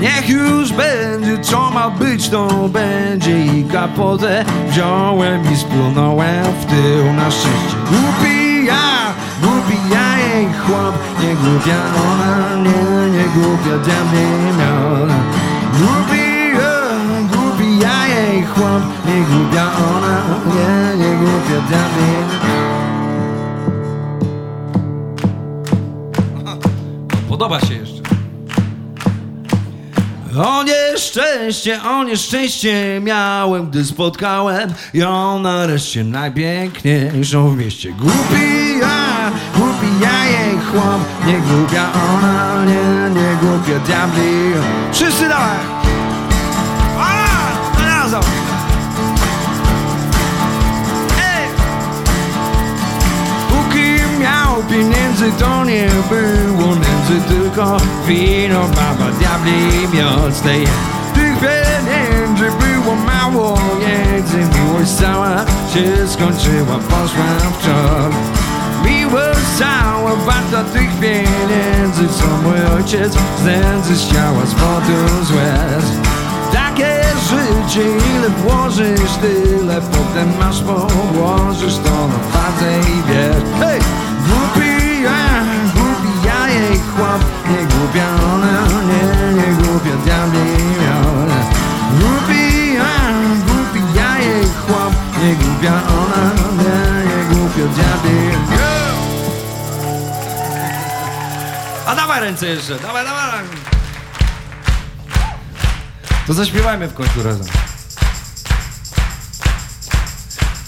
niech 0.00 0.28
już 0.28 0.72
będzie, 0.72 1.38
co 1.42 1.70
ma 1.70 1.90
być 1.90 2.28
to 2.28 2.68
będzie 2.68 3.44
I 3.44 3.64
kapotę 3.64 4.44
wziąłem 4.68 5.52
i 5.52 5.56
splunąłem 5.56 6.44
w 6.60 6.64
tył 6.66 7.12
na 7.12 7.30
szczęście. 7.30 7.76
Głupi 7.90 8.66
ja, 8.66 9.14
głupi 9.42 9.78
ja 9.92 10.18
jej 10.18 10.46
chłop 10.52 10.94
Nie 11.20 11.34
głupia 11.34 11.76
ona, 12.10 12.56
nie, 12.56 13.10
nie 13.18 13.24
głupia 13.24 13.78
diabli 13.84 14.26
miała. 14.58 14.98
Głupi 15.78 16.38
ja, 16.54 16.80
głupi 17.32 17.78
ja 17.78 18.06
jej 18.06 18.42
chłop 18.42 18.82
Nie 19.06 19.20
głupia 19.20 19.70
ona, 19.96 20.22
nie, 20.46 20.96
nie 21.04 21.16
głupia 21.16 21.68
diabli 21.68 22.08
Podoba 27.28 27.60
się 27.60 27.74
jeszcze 27.74 27.97
o 30.38 30.62
nieszczęście, 30.62 31.82
o 31.82 32.04
nieszczęście 32.04 33.00
miałem, 33.00 33.70
gdy 33.70 33.84
spotkałem 33.84 34.72
ją 34.94 35.38
nareszcie 35.38 36.04
najpiękniejszą 36.04 37.50
w 37.50 37.56
mieście. 37.56 37.92
Głupi 37.92 38.78
ja, 38.80 39.30
głupi 39.56 39.86
ja 40.02 40.24
jej 40.24 40.58
chłop, 40.58 41.00
nie 41.26 41.38
głupia 41.38 41.88
ona, 41.92 42.64
nie, 42.64 43.20
nie 43.20 43.36
głupia 43.36 43.78
diabli. 43.78 44.52
Wszyscy 44.92 45.28
dawaj! 45.28 45.77
Pieniędzy, 54.68 55.32
to 55.38 55.64
nie 55.64 55.88
było 56.08 56.66
nędzy, 56.66 57.28
tylko 57.28 57.76
wino, 58.06 58.60
baba, 58.60 59.10
diabli, 59.18 59.88
tej. 60.40 60.66
Tych 61.14 61.38
pieniędzy 61.40 62.44
było 62.44 62.96
mało, 62.96 63.58
między 63.80 64.36
miłość 64.36 64.90
cała 64.90 65.36
się 65.74 66.08
skończyła, 66.08 66.78
poszła 66.78 67.24
w 67.58 67.64
czor. 67.64 68.10
Miłość 68.84 69.46
cała 69.58 70.16
warta 70.16 70.64
tych 70.72 71.00
pieniędzy, 71.00 72.08
co 72.18 72.26
mój 72.42 72.76
ojciec 72.76 73.12
z 73.12 73.44
nędzy 73.44 73.96
z 73.96 74.08
z 74.46 74.54
potu 74.54 75.24
z 75.24 75.30
łez. 75.30 75.84
Takie 76.52 77.02
życie, 77.28 77.82
ile 77.82 78.30
włożysz, 78.30 79.16
tyle 79.20 79.80
potem 79.80 80.38
masz 80.38 80.62
położysz 80.62 81.76
to 81.76 82.08
na 82.08 82.18
wadze 82.32 82.80
i 82.80 83.02
wiesz! 83.08 84.07
Chłop. 86.96 87.24
Nie 87.50 87.66
głupia 87.66 88.06
ona, 88.34 88.52
nie, 88.88 89.34
nie 89.34 89.52
głupia 89.56 89.96
diabli 90.04 90.40
ona. 91.20 91.40
Głupi 92.00 92.74
ja, 92.74 92.84
głupi 93.46 93.98
ja 93.98 94.18
jej 94.18 94.44
chłop. 94.44 94.92
Nie 95.22 95.34
głupia 95.34 95.72
ona, 95.72 96.30
nie, 96.62 97.06
nie 97.08 97.24
głupia 97.34 97.74
diabli. 97.74 98.38
A 101.86 101.94
dawaj 101.94 102.20
ręce 102.20 102.46
jeszcze, 102.46 102.78
dawaj, 102.78 103.04
dawaj. 103.04 103.44
To 106.26 106.34
zaśpiewajmy 106.34 106.88
w 106.88 106.94
końcu 106.94 107.22
razem. 107.22 107.46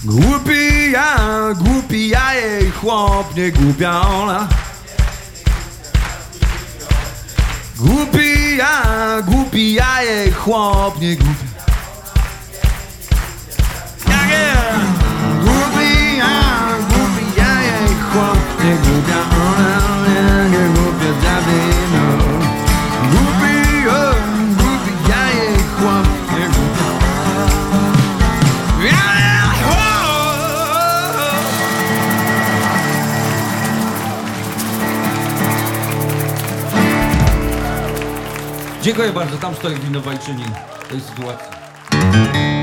Głupi 0.03 0.91
ja, 0.91 1.17
głupi 1.55 2.09
ja 2.09 2.33
jej 2.33 2.71
chłop, 2.71 3.35
nie 3.35 3.51
głupia 3.51 4.01
ona. 4.01 4.47
Głupi 7.81 8.57
ja, 8.57 9.21
głupi 9.21 9.73
ja 9.73 9.99
chłop, 10.31 11.01
nie 11.01 11.15
głupia. 11.15 11.50
pozostaje 39.61 39.85
winowajczyni 39.85 40.45
tej 40.89 41.01
sytuacji. 41.01 42.60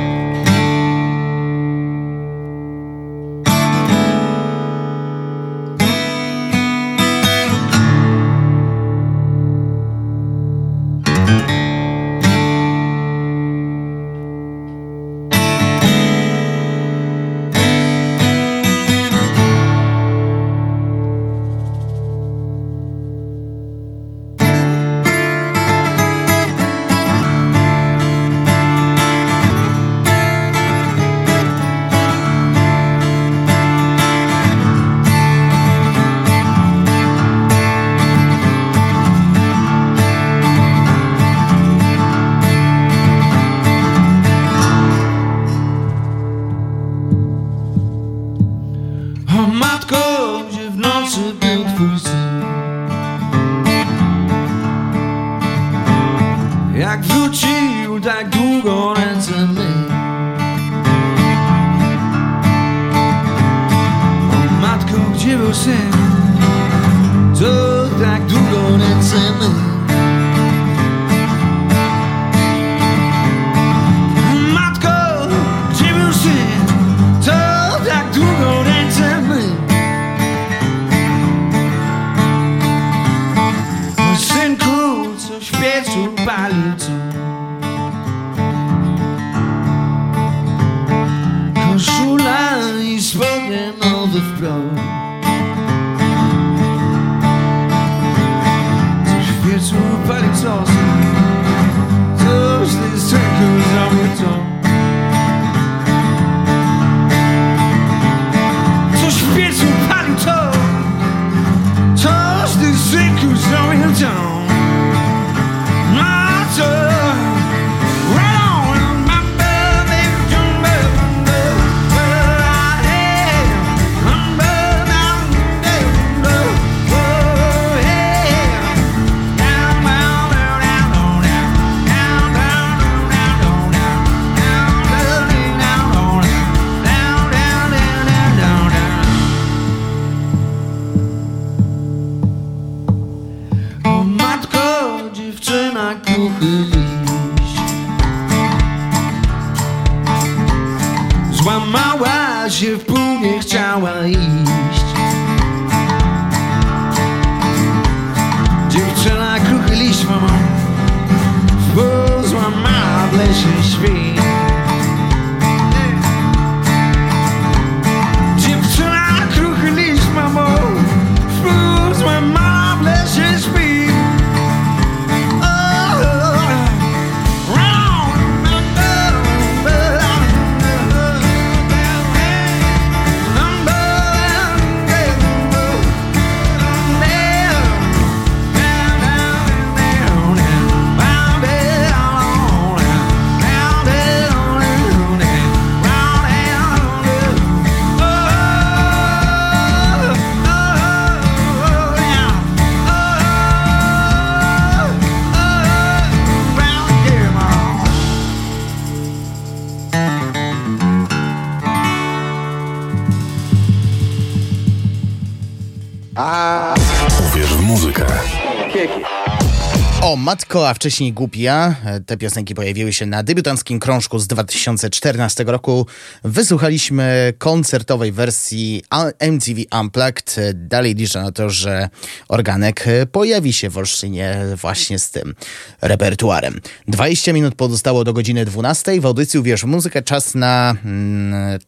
Matt 220.29 220.48
Matko, 220.49 220.69
a 220.69 220.75
wcześniej 220.75 221.13
Głupia. 221.13 221.77
Te 222.07 222.17
piosenki 222.17 222.55
pojawiły 222.55 222.93
się 222.93 223.07
na 223.07 223.23
debiutanckim 223.23 223.81
krążku 223.81 224.19
z 224.19 224.27
2014 224.27 225.45
roku. 225.45 225.87
Wysłuchaliśmy 226.25 227.33
koncertowej 227.39 228.13
wersji 228.13 228.83
MTV 229.19 229.61
Unplugged. 229.81 230.37
Dalej 230.55 230.95
liczę 230.95 231.23
na 231.23 231.33
to, 231.33 231.51
że 231.51 231.89
organek 232.29 232.85
pojawi 233.13 233.53
się 233.53 233.71
w 233.71 233.79
Olsztynie 233.79 234.39
właśnie 234.57 234.99
z 234.99 235.11
tym 235.11 235.35
repertuarem. 235.83 236.61
20 236.89 237.33
minut 237.33 237.55
pozostało 237.55 238.05
do 238.05 238.13
godziny 238.13 238.45
12. 238.45 239.01
W 239.01 239.07
audycji 239.07 239.41
Uwierz 239.41 239.63
w 239.63 239.67
muzykę 239.67 240.03
czas 240.03 240.35
na 240.35 240.75
mm, 240.85 241.59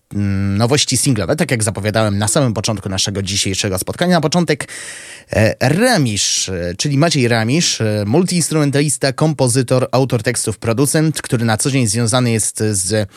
nowości 0.56 0.96
singlowe. 0.96 1.36
Tak 1.36 1.50
jak 1.50 1.62
zapowiadałem 1.62 2.18
na 2.18 2.28
samym 2.28 2.54
początku 2.54 2.88
naszego 2.88 3.22
dzisiejszego 3.22 3.78
spotkania. 3.78 4.14
Na 4.14 4.20
początek 4.20 4.68
e, 5.32 5.54
Ramisz, 5.60 6.48
e, 6.48 6.74
czyli 6.78 6.98
Maciej 6.98 7.28
Ramisz, 7.28 7.80
e, 7.80 8.04
multiinstrumentalista, 8.70 9.12
kompozytor, 9.12 9.88
autor 9.92 10.22
tekstów, 10.22 10.58
producent, 10.58 11.22
który 11.22 11.44
na 11.44 11.56
co 11.56 11.70
dzień 11.70 11.86
związany 11.86 12.30
jest 12.30 12.62
z, 12.70 13.08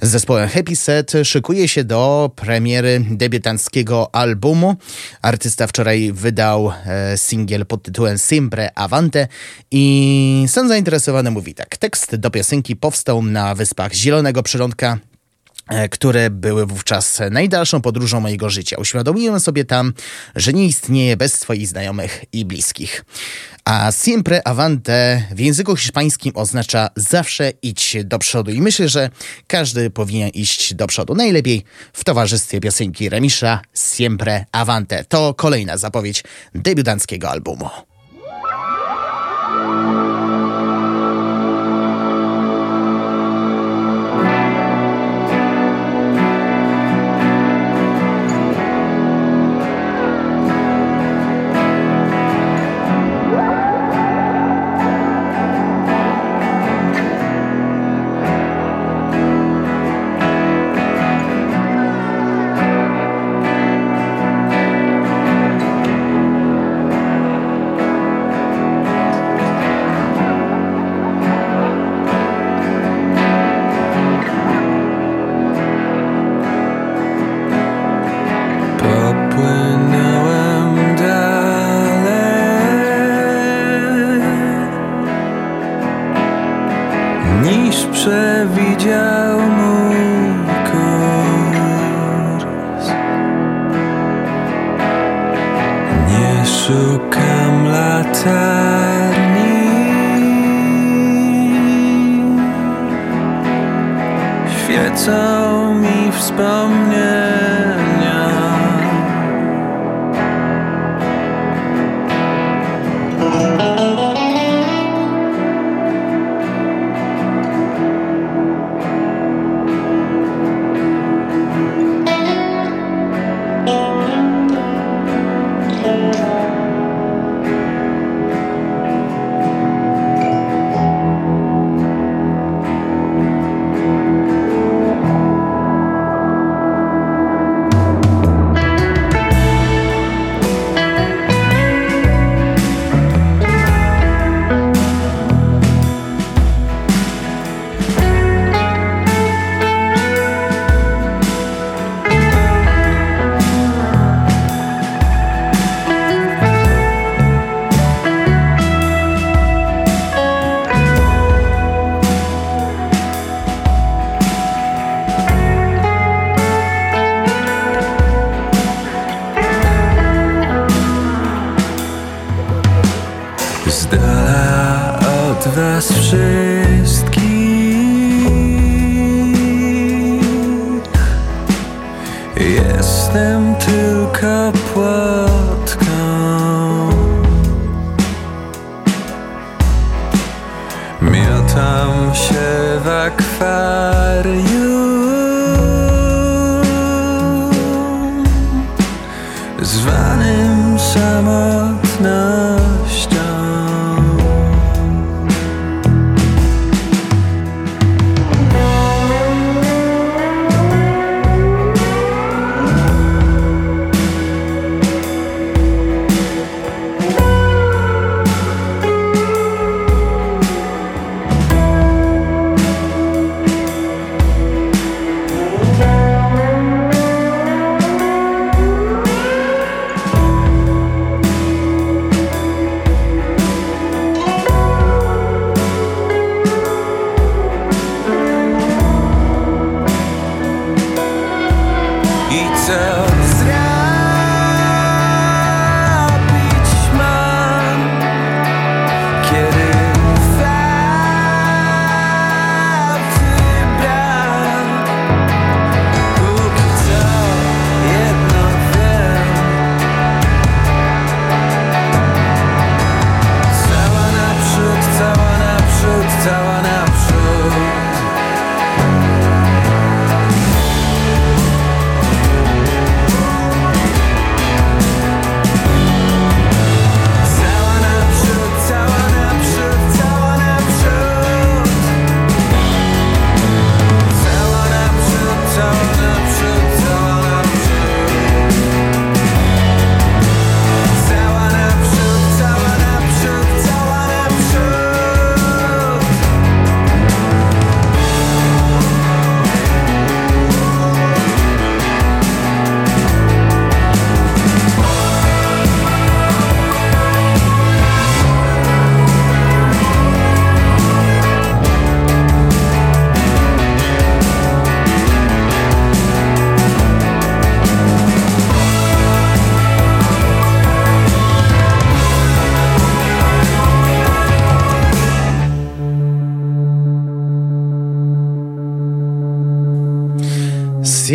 zespołem 0.00 0.48
Happy 0.48 0.76
Set, 0.76 1.12
szykuje 1.24 1.68
się 1.68 1.84
do 1.84 2.30
premiery 2.36 3.04
debiutanckiego 3.10 4.14
albumu. 4.14 4.76
Artysta 5.22 5.66
wczoraj 5.66 6.12
wydał 6.12 6.72
e, 6.86 7.18
singiel 7.18 7.66
pod 7.66 7.82
tytułem 7.82 8.18
Sempre 8.18 8.78
Avante 8.78 9.28
i 9.70 10.44
sam 10.48 10.68
zainteresowany 10.68 11.30
mówi 11.30 11.54
tak. 11.54 11.76
Tekst 11.76 12.16
do 12.16 12.30
piosenki 12.30 12.76
powstał 12.76 13.22
na 13.22 13.54
wyspach 13.54 13.94
Zielonego 13.94 14.42
Przyrądka 14.42 14.92
e, 14.92 15.13
które 15.90 16.30
były 16.30 16.66
wówczas 16.66 17.20
najdalszą 17.30 17.80
podróżą 17.80 18.20
mojego 18.20 18.50
życia. 18.50 18.76
Uświadomiłem 18.76 19.40
sobie 19.40 19.64
tam, 19.64 19.92
że 20.36 20.52
nie 20.52 20.66
istnieje 20.66 21.16
bez 21.16 21.34
swoich 21.34 21.68
znajomych 21.68 22.24
i 22.32 22.44
bliskich. 22.44 23.04
A 23.64 23.92
siempre 23.92 24.48
avante 24.48 25.22
w 25.34 25.40
języku 25.40 25.76
hiszpańskim 25.76 26.32
oznacza 26.34 26.88
zawsze 26.96 27.52
idź 27.62 27.96
do 28.04 28.18
przodu. 28.18 28.50
I 28.50 28.60
myślę, 28.60 28.88
że 28.88 29.10
każdy 29.46 29.90
powinien 29.90 30.28
iść 30.28 30.74
do 30.74 30.86
przodu. 30.86 31.14
Najlepiej 31.14 31.64
w 31.92 32.04
towarzystwie 32.04 32.60
piosenki 32.60 33.08
Remisza 33.08 33.60
Siempre 33.74 34.44
avante. 34.52 35.04
To 35.04 35.34
kolejna 35.34 35.76
zapowiedź 35.76 36.24
debiutanckiego 36.54 37.30
albumu. 37.30 37.68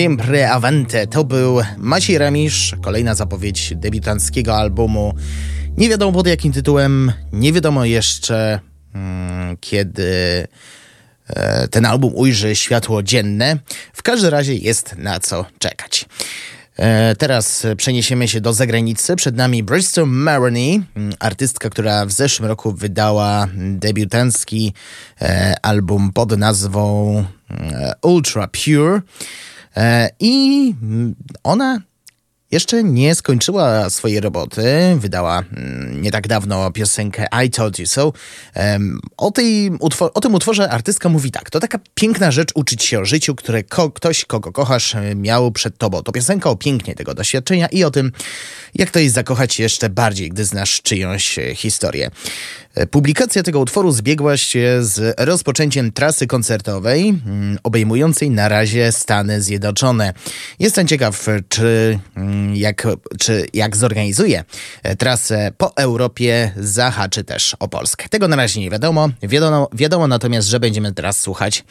Siempre 0.09 0.51
Avante 0.51 1.07
to 1.07 1.23
był 1.23 1.61
Maciej 1.77 2.17
Remisz, 2.17 2.75
kolejna 2.81 3.15
zapowiedź 3.15 3.73
debiutanckiego 3.75 4.57
albumu. 4.57 5.13
Nie 5.77 5.89
wiadomo 5.89 6.11
pod 6.11 6.27
jakim 6.27 6.53
tytułem, 6.53 7.11
nie 7.33 7.53
wiadomo 7.53 7.85
jeszcze 7.85 8.59
mm, 8.95 9.57
kiedy 9.59 10.47
e, 11.27 11.67
ten 11.67 11.85
album 11.85 12.11
ujrzy 12.15 12.55
światło 12.55 13.03
dzienne. 13.03 13.57
W 13.93 14.03
każdym 14.03 14.29
razie 14.29 14.55
jest 14.55 14.95
na 14.97 15.19
co 15.19 15.45
czekać. 15.59 16.05
E, 16.77 17.15
Teraz 17.15 17.65
przeniesiemy 17.77 18.27
się 18.27 18.41
do 18.41 18.53
zagranicy. 18.53 19.15
Przed 19.15 19.35
nami 19.35 19.63
Bristol 19.63 20.07
Maroney, 20.07 20.81
mm, 20.95 21.13
artystka, 21.19 21.69
która 21.69 22.05
w 22.05 22.11
zeszłym 22.11 22.47
roku 22.47 22.71
wydała 22.73 23.47
debiutancki 23.55 24.73
e, 25.21 25.55
album 25.61 26.13
pod 26.13 26.37
nazwą 26.37 27.25
e, 27.51 27.93
Ultra 28.01 28.47
Pure. 28.47 29.01
E, 29.79 30.09
I 30.19 30.73
ona 31.43 31.79
jeszcze 32.51 32.83
nie 32.83 33.15
skończyła 33.15 33.89
swojej 33.89 34.19
roboty. 34.19 34.63
Wydała 34.97 35.43
nie 35.91 36.11
tak 36.11 36.27
dawno 36.27 36.71
piosenkę 36.71 37.25
I 37.45 37.49
Told 37.49 37.79
You 37.79 37.87
So. 37.87 38.13
O, 39.17 39.31
tej, 39.31 39.71
o 40.13 40.21
tym 40.21 40.33
utworze 40.35 40.69
artystka 40.69 41.09
mówi 41.09 41.31
tak. 41.31 41.49
To 41.49 41.59
taka 41.59 41.79
piękna 41.93 42.31
rzecz 42.31 42.51
uczyć 42.55 42.83
się 42.83 42.99
o 42.99 43.05
życiu, 43.05 43.35
które 43.35 43.63
ko- 43.63 43.91
ktoś, 43.91 44.25
kogo 44.25 44.51
kochasz, 44.51 44.95
e, 44.95 45.15
miał 45.15 45.51
przed 45.51 45.77
tobą. 45.77 46.03
To 46.03 46.11
piosenka 46.11 46.49
o 46.49 46.55
pięknie 46.55 46.95
tego 46.95 47.13
doświadczenia 47.13 47.67
i 47.67 47.83
o 47.83 47.91
tym, 47.91 48.11
jak 48.75 48.91
to 48.91 48.99
jest 48.99 49.15
zakochać 49.15 49.59
jeszcze 49.59 49.89
bardziej, 49.89 50.29
gdy 50.29 50.45
znasz 50.45 50.81
czyjąś 50.81 51.39
e, 51.39 51.55
historię. 51.55 52.11
E, 52.79 52.87
Publikacja 52.87 53.43
tego 53.43 53.59
utworu 53.59 53.91
zbiegła 53.91 54.37
się 54.37 54.77
z 54.81 55.19
rozpoczęciem 55.19 55.91
trasy 55.91 56.27
koncertowej 56.27 57.09
mm, 57.09 57.57
obejmującej 57.63 58.29
na 58.31 58.49
razie 58.49 58.91
Stany 58.91 59.41
Zjednoczone. 59.41 60.13
Jestem 60.59 60.87
ciekaw, 60.87 61.27
czy 61.49 61.99
mm, 62.15 62.55
jak, 62.55 62.87
czy 63.19 63.47
jak 63.53 63.77
zorganizuje 63.77 64.43
e, 64.83 64.95
trasę 64.95 65.51
po 65.57 65.75
Europie, 65.75 66.51
zahaczy 66.57 67.23
też 67.23 67.55
o 67.59 67.67
Polskę. 67.67 68.09
Tego 68.09 68.27
na 68.27 68.35
razie 68.35 68.59
nie 68.59 68.69
wiadomo. 68.69 69.09
Wiadomo, 69.23 69.69
wiadomo 69.73 70.07
natomiast, 70.07 70.47
że 70.47 70.59
będziemy 70.59 70.93
teraz 70.93 71.19
słuchać 71.19 71.63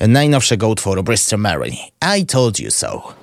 najnowszego 0.00 0.68
utworu 0.68 1.02
Bristol 1.02 1.40
Mary. 1.40 1.70
I 2.18 2.26
told 2.26 2.60
you 2.60 2.70
so. 2.70 3.14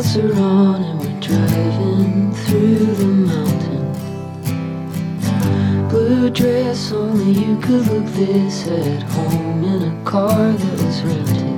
Seatbelts 0.00 0.16
are 0.22 0.34
on, 0.40 0.82
and 0.82 0.98
we're 1.00 1.20
driving 1.20 2.32
through 2.34 2.86
the 2.94 3.06
mountains. 3.06 3.98
Blue 5.92 6.30
dress, 6.30 6.92
only 6.92 7.32
you 7.32 7.58
could 7.60 7.86
look 7.88 8.06
this 8.14 8.66
at 8.66 9.02
home 9.02 9.64
in 9.64 9.82
a 9.82 10.04
car 10.04 10.52
that 10.52 10.84
was 10.84 11.02
rented. 11.02 11.50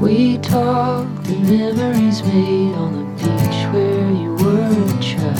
We 0.00 0.38
talked 0.38 1.24
the 1.24 1.36
memories 1.38 2.22
made 2.22 2.74
on 2.74 2.92
the 2.96 3.04
beach 3.16 3.66
where 3.72 4.10
you 4.10 4.34
were 4.36 4.70
a 4.86 4.98
child. 5.02 5.38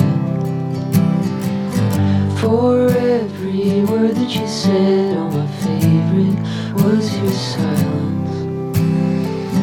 For 2.41 2.89
every 2.89 3.85
word 3.85 4.17
that 4.17 4.31
you 4.35 4.47
said, 4.47 5.17
oh, 5.17 5.31
my 5.31 5.47
favorite 5.62 6.39
was 6.75 7.17
your 7.19 7.33
silence. 7.33 8.10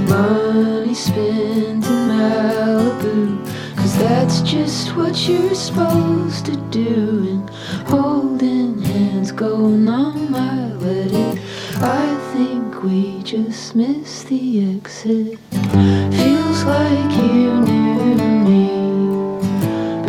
Money 0.07 0.93
spent 0.93 1.83
in 1.85 2.07
Malibu, 2.07 3.45
cause 3.75 3.97
that's 3.97 4.41
just 4.41 4.95
what 4.95 5.27
you're 5.27 5.53
supposed 5.53 6.45
to 6.45 6.55
do. 6.71 7.27
And 7.29 7.49
holding 7.89 8.81
hands, 8.81 9.33
going 9.33 9.87
on 9.89 10.31
my 10.31 10.73
wedding. 10.77 11.39
I 11.81 12.15
think 12.33 12.83
we 12.83 13.21
just 13.23 13.75
missed 13.75 14.27
the 14.27 14.75
exit. 14.75 15.37
Feels 15.51 16.63
like 16.63 17.11
you 17.17 17.59
knew 17.67 18.15
me 18.47 18.67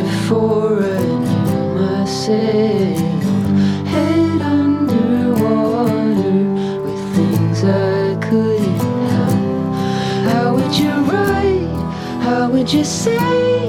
before 0.01 0.79
I 0.81 1.01
knew 1.25 1.75
myself. 1.75 3.18
Would 12.59 12.73
you 12.73 12.83
say? 12.83 13.69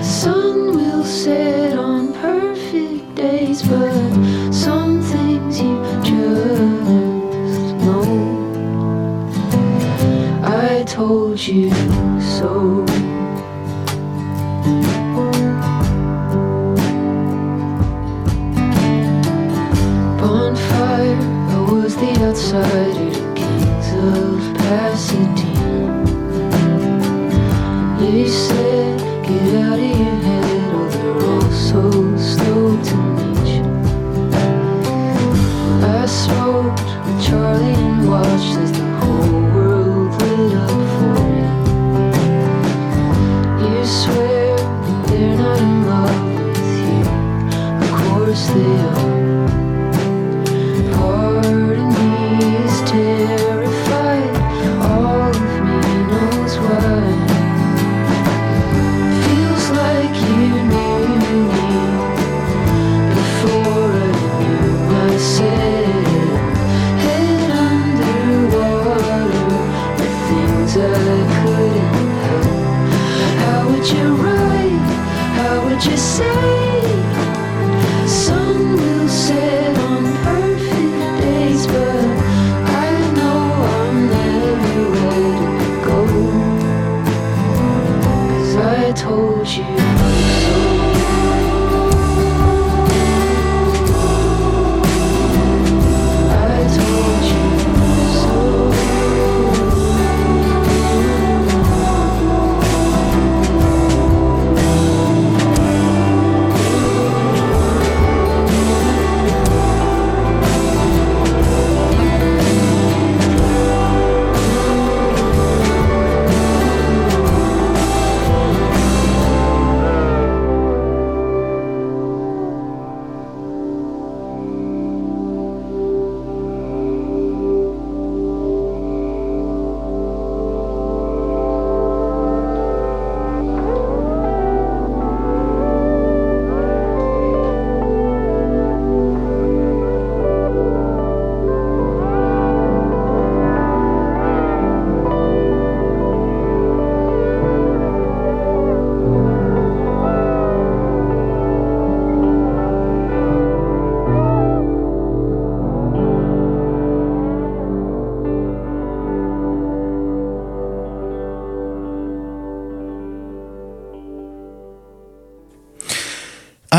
Sun 0.00 0.76
will 0.76 1.04
set 1.04 1.76
on 1.76 2.12
perfect 2.12 3.12
days, 3.16 3.60
but 3.60 4.52
some 4.52 5.02
things 5.02 5.60
you 5.60 5.74
just 6.04 7.74
know. 7.84 8.04
I 10.44 10.84
told 10.84 11.40
you 11.40 11.70
so. 12.20 12.86
Bonfire, 20.20 21.16
was 21.72 21.96
the 21.96 22.12
outsider 22.26 23.34
kings 23.34 23.88
of 23.92 24.54
Pasadena. 24.58 25.55
They 28.06 28.28
said, 28.28 29.95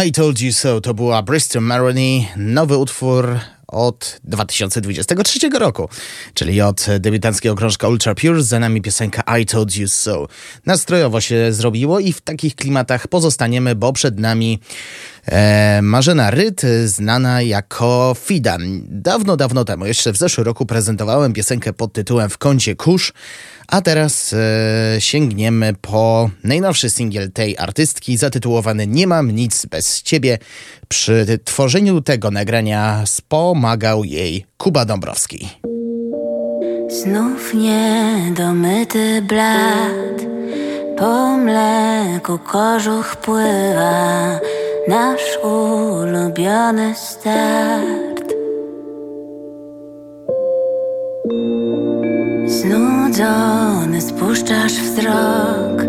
I 0.08 0.12
Told 0.12 0.42
You 0.42 0.54
So 0.54 0.82
to 0.82 0.94
była 0.94 1.24
Bristol 1.24 1.62
Maroney, 1.62 2.28
nowy 2.38 2.78
utwór 2.78 3.40
od 3.68 4.20
2023 4.24 5.50
roku, 5.50 5.90
czyli 6.34 6.62
od 6.62 6.86
debiutanckiego 7.00 7.56
krążka 7.56 7.88
Ultra 7.88 8.16
Pure, 8.16 8.44
za 8.44 8.60
nami 8.60 8.82
piosenka 8.82 9.38
I 9.40 9.46
Told 9.46 9.76
You 9.76 9.88
So. 9.88 10.28
Nastrojowo 10.66 11.22
się 11.22 11.54
zrobiło 11.54 12.00
i 12.00 12.14
w 12.14 12.22
takich 12.22 12.56
klimatach 12.56 13.08
pozostaniemy, 13.08 13.76
bo 13.76 13.94
przed 13.94 14.20
nami 14.20 14.60
Marzena 15.82 16.32
Ryt, 16.32 16.62
znana 16.86 17.42
jako 17.42 18.16
Fidan. 18.20 18.82
Dawno, 18.90 19.38
dawno 19.38 19.66
temu, 19.66 19.86
jeszcze 19.86 20.14
w 20.14 20.18
zeszłym 20.18 20.46
roku 20.46 20.66
prezentowałem 20.66 21.34
piosenkę 21.34 21.74
pod 21.74 21.94
tytułem 21.94 22.30
W 22.30 22.38
kącie 22.38 22.76
kurz, 22.76 23.14
a 23.68 23.82
teraz 23.82 24.34
e, 24.34 25.02
sięgniemy 25.02 25.74
po 25.82 26.30
najnowszy 26.44 26.90
singiel 26.90 27.32
tej 27.32 27.58
artystki 27.58 28.18
zatytułowany 28.18 28.88
Nie 28.88 29.08
mam 29.08 29.32
nic 29.32 29.66
bez 29.66 30.02
ciebie. 30.02 30.38
Przy 30.88 31.40
tworzeniu 31.44 32.02
tego 32.02 32.32
nagrania 32.32 33.04
wspomagał 33.06 34.04
jej 34.04 34.46
Kuba 34.58 34.86
Dąbrowski. 34.86 35.50
Znów 36.90 37.54
niedomyty 37.54 39.22
blat 39.22 40.22
Po 40.98 41.38
mleku 41.38 42.40
kożuch 42.40 43.16
pływa 43.16 44.40
Nasz 44.88 45.38
ulubiony 45.44 46.96
start. 46.96 48.34
Znudzony 52.46 54.02
spuszczasz 54.02 54.74
wzrok 54.74 55.84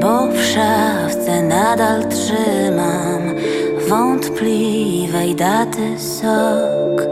Bo 0.00 0.26
w 0.26 0.44
szafce 0.44 1.42
nadal 1.42 2.04
trzymam 2.08 3.34
Wątpliwej 3.88 5.34
daty 5.34 5.98
sok. 5.98 7.02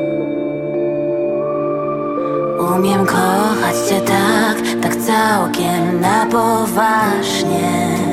Umiem 2.76 3.06
kochać 3.06 3.76
cię 3.88 4.00
tak, 4.00 4.82
tak 4.82 4.96
całkiem 4.96 6.00
na 6.00 6.26
poważnie 6.26 8.05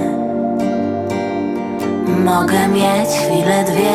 Mogę 2.07 2.67
mieć 2.67 3.09
chwilę 3.09 3.63
dwie, 3.63 3.93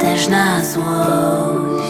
też 0.00 0.28
na 0.28 0.64
złość. 0.64 1.88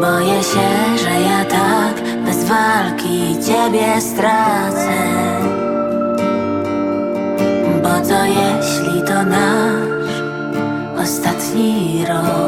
Boję 0.00 0.42
się, 0.42 0.98
że 1.04 1.20
ja 1.20 1.44
tak 1.44 2.24
bez 2.24 2.44
walki 2.44 3.36
ciebie 3.46 4.00
stracę. 4.00 4.98
Bo 7.82 8.06
co 8.06 8.24
jeśli 8.24 9.02
to 9.02 9.24
nasz 9.24 10.22
ostatni 11.02 12.04
rok 12.08 12.47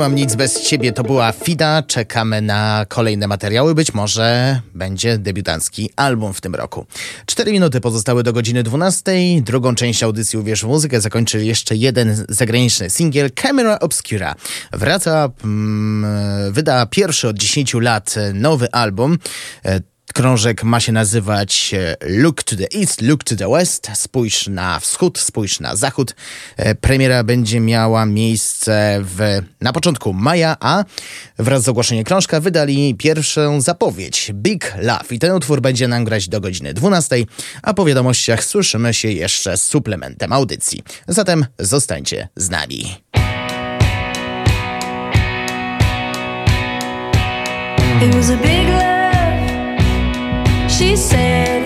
mam 0.00 0.14
nic 0.14 0.34
bez 0.34 0.60
ciebie, 0.60 0.92
to 0.92 1.02
była 1.02 1.32
Fida. 1.32 1.82
Czekamy 1.82 2.42
na 2.42 2.86
kolejne 2.88 3.26
materiały. 3.28 3.74
Być 3.74 3.94
może 3.94 4.60
będzie 4.74 5.18
debiutancki 5.18 5.90
album 5.96 6.34
w 6.34 6.40
tym 6.40 6.54
roku. 6.54 6.86
Cztery 7.26 7.52
minuty 7.52 7.80
pozostały 7.80 8.22
do 8.22 8.32
godziny 8.32 8.62
12. 8.62 9.12
Drugą 9.40 9.74
część 9.74 10.02
audycji 10.02 10.38
Uwierz 10.38 10.64
w 10.64 10.66
muzykę 10.66 11.00
zakończy 11.00 11.44
jeszcze 11.44 11.76
jeden 11.76 12.24
zagraniczny 12.28 12.90
singiel 12.90 13.30
Camera 13.30 13.78
Obscura. 13.78 14.34
Wraca, 14.72 15.28
mm, 15.44 16.52
wyda 16.52 16.86
pierwszy 16.86 17.28
od 17.28 17.38
10 17.38 17.80
lat 17.80 18.14
nowy 18.34 18.72
album. 18.72 19.18
Krążek 20.20 20.64
ma 20.64 20.80
się 20.80 20.92
nazywać 20.92 21.74
e, 21.74 21.96
Look 22.08 22.42
to 22.42 22.56
the 22.56 22.66
East, 22.80 23.02
Look 23.02 23.24
to 23.24 23.36
the 23.36 23.50
West. 23.50 23.90
Spójrz 23.94 24.48
na 24.48 24.80
wschód, 24.80 25.18
spójrz 25.18 25.60
na 25.60 25.76
zachód. 25.76 26.14
E, 26.56 26.74
Premiera 26.74 27.24
będzie 27.24 27.60
miała 27.60 28.06
miejsce 28.06 29.00
w, 29.02 29.42
na 29.60 29.72
początku 29.72 30.12
maja, 30.12 30.56
a 30.60 30.84
wraz 31.38 31.62
z 31.62 31.68
ogłoszeniem 31.68 32.04
krążka 32.04 32.40
wydali 32.40 32.94
pierwszą 32.94 33.60
zapowiedź 33.60 34.32
Big 34.34 34.74
Love. 34.76 35.04
I 35.10 35.18
ten 35.18 35.32
utwór 35.32 35.60
będzie 35.60 35.88
nam 35.88 36.04
grać 36.04 36.28
do 36.28 36.40
godziny 36.40 36.74
12, 36.74 37.16
a 37.62 37.74
po 37.74 37.84
wiadomościach 37.84 38.44
słyszymy 38.44 38.94
się 38.94 39.08
jeszcze 39.08 39.56
z 39.56 39.62
suplementem 39.62 40.32
audycji. 40.32 40.82
Zatem 41.08 41.46
zostańcie 41.58 42.28
z 42.36 42.50
nami. 42.50 42.96
It 48.02 48.14
was 48.14 48.30
a 48.30 48.36
big 48.36 48.68
love, 48.68 48.99
she 50.80 50.96
said. 50.96 51.60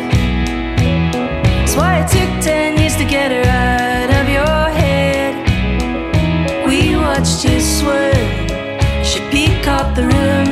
That's 1.12 1.76
why 1.76 2.00
it 2.00 2.08
took 2.08 2.32
ten 2.42 2.76
years 2.76 2.96
to 2.96 3.04
get 3.04 3.30
her 3.30 3.46
out 3.48 4.10
of 4.20 4.26
your 4.28 4.62
head. 4.80 5.32
We 6.66 6.96
watched 6.96 7.44
you 7.44 7.60
swerve, 7.60 8.30
she 9.06 9.20
up 9.68 9.94
the 9.94 10.06
room. 10.14 10.50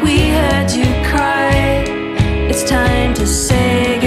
We 0.00 0.16
heard 0.38 0.70
you 0.70 0.86
cry. 1.10 1.82
It's 2.50 2.62
time 2.62 3.14
to 3.14 3.26
say 3.26 3.97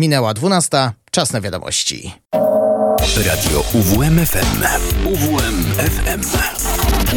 Minęła 0.00 0.34
12, 0.34 0.92
czas 1.10 1.32
na 1.32 1.40
wiadomości. 1.40 2.14
Radio 3.26 3.64
UWMFM. 3.72 4.62
UWMFM. 5.04 6.20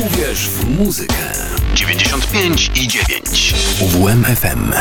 Uwierz 0.06 0.50
w 0.50 0.80
muzykę. 0.80 1.16
95 1.74 2.72
i 2.76 2.88
9. 2.88 3.56
UWMFM. 3.82 4.74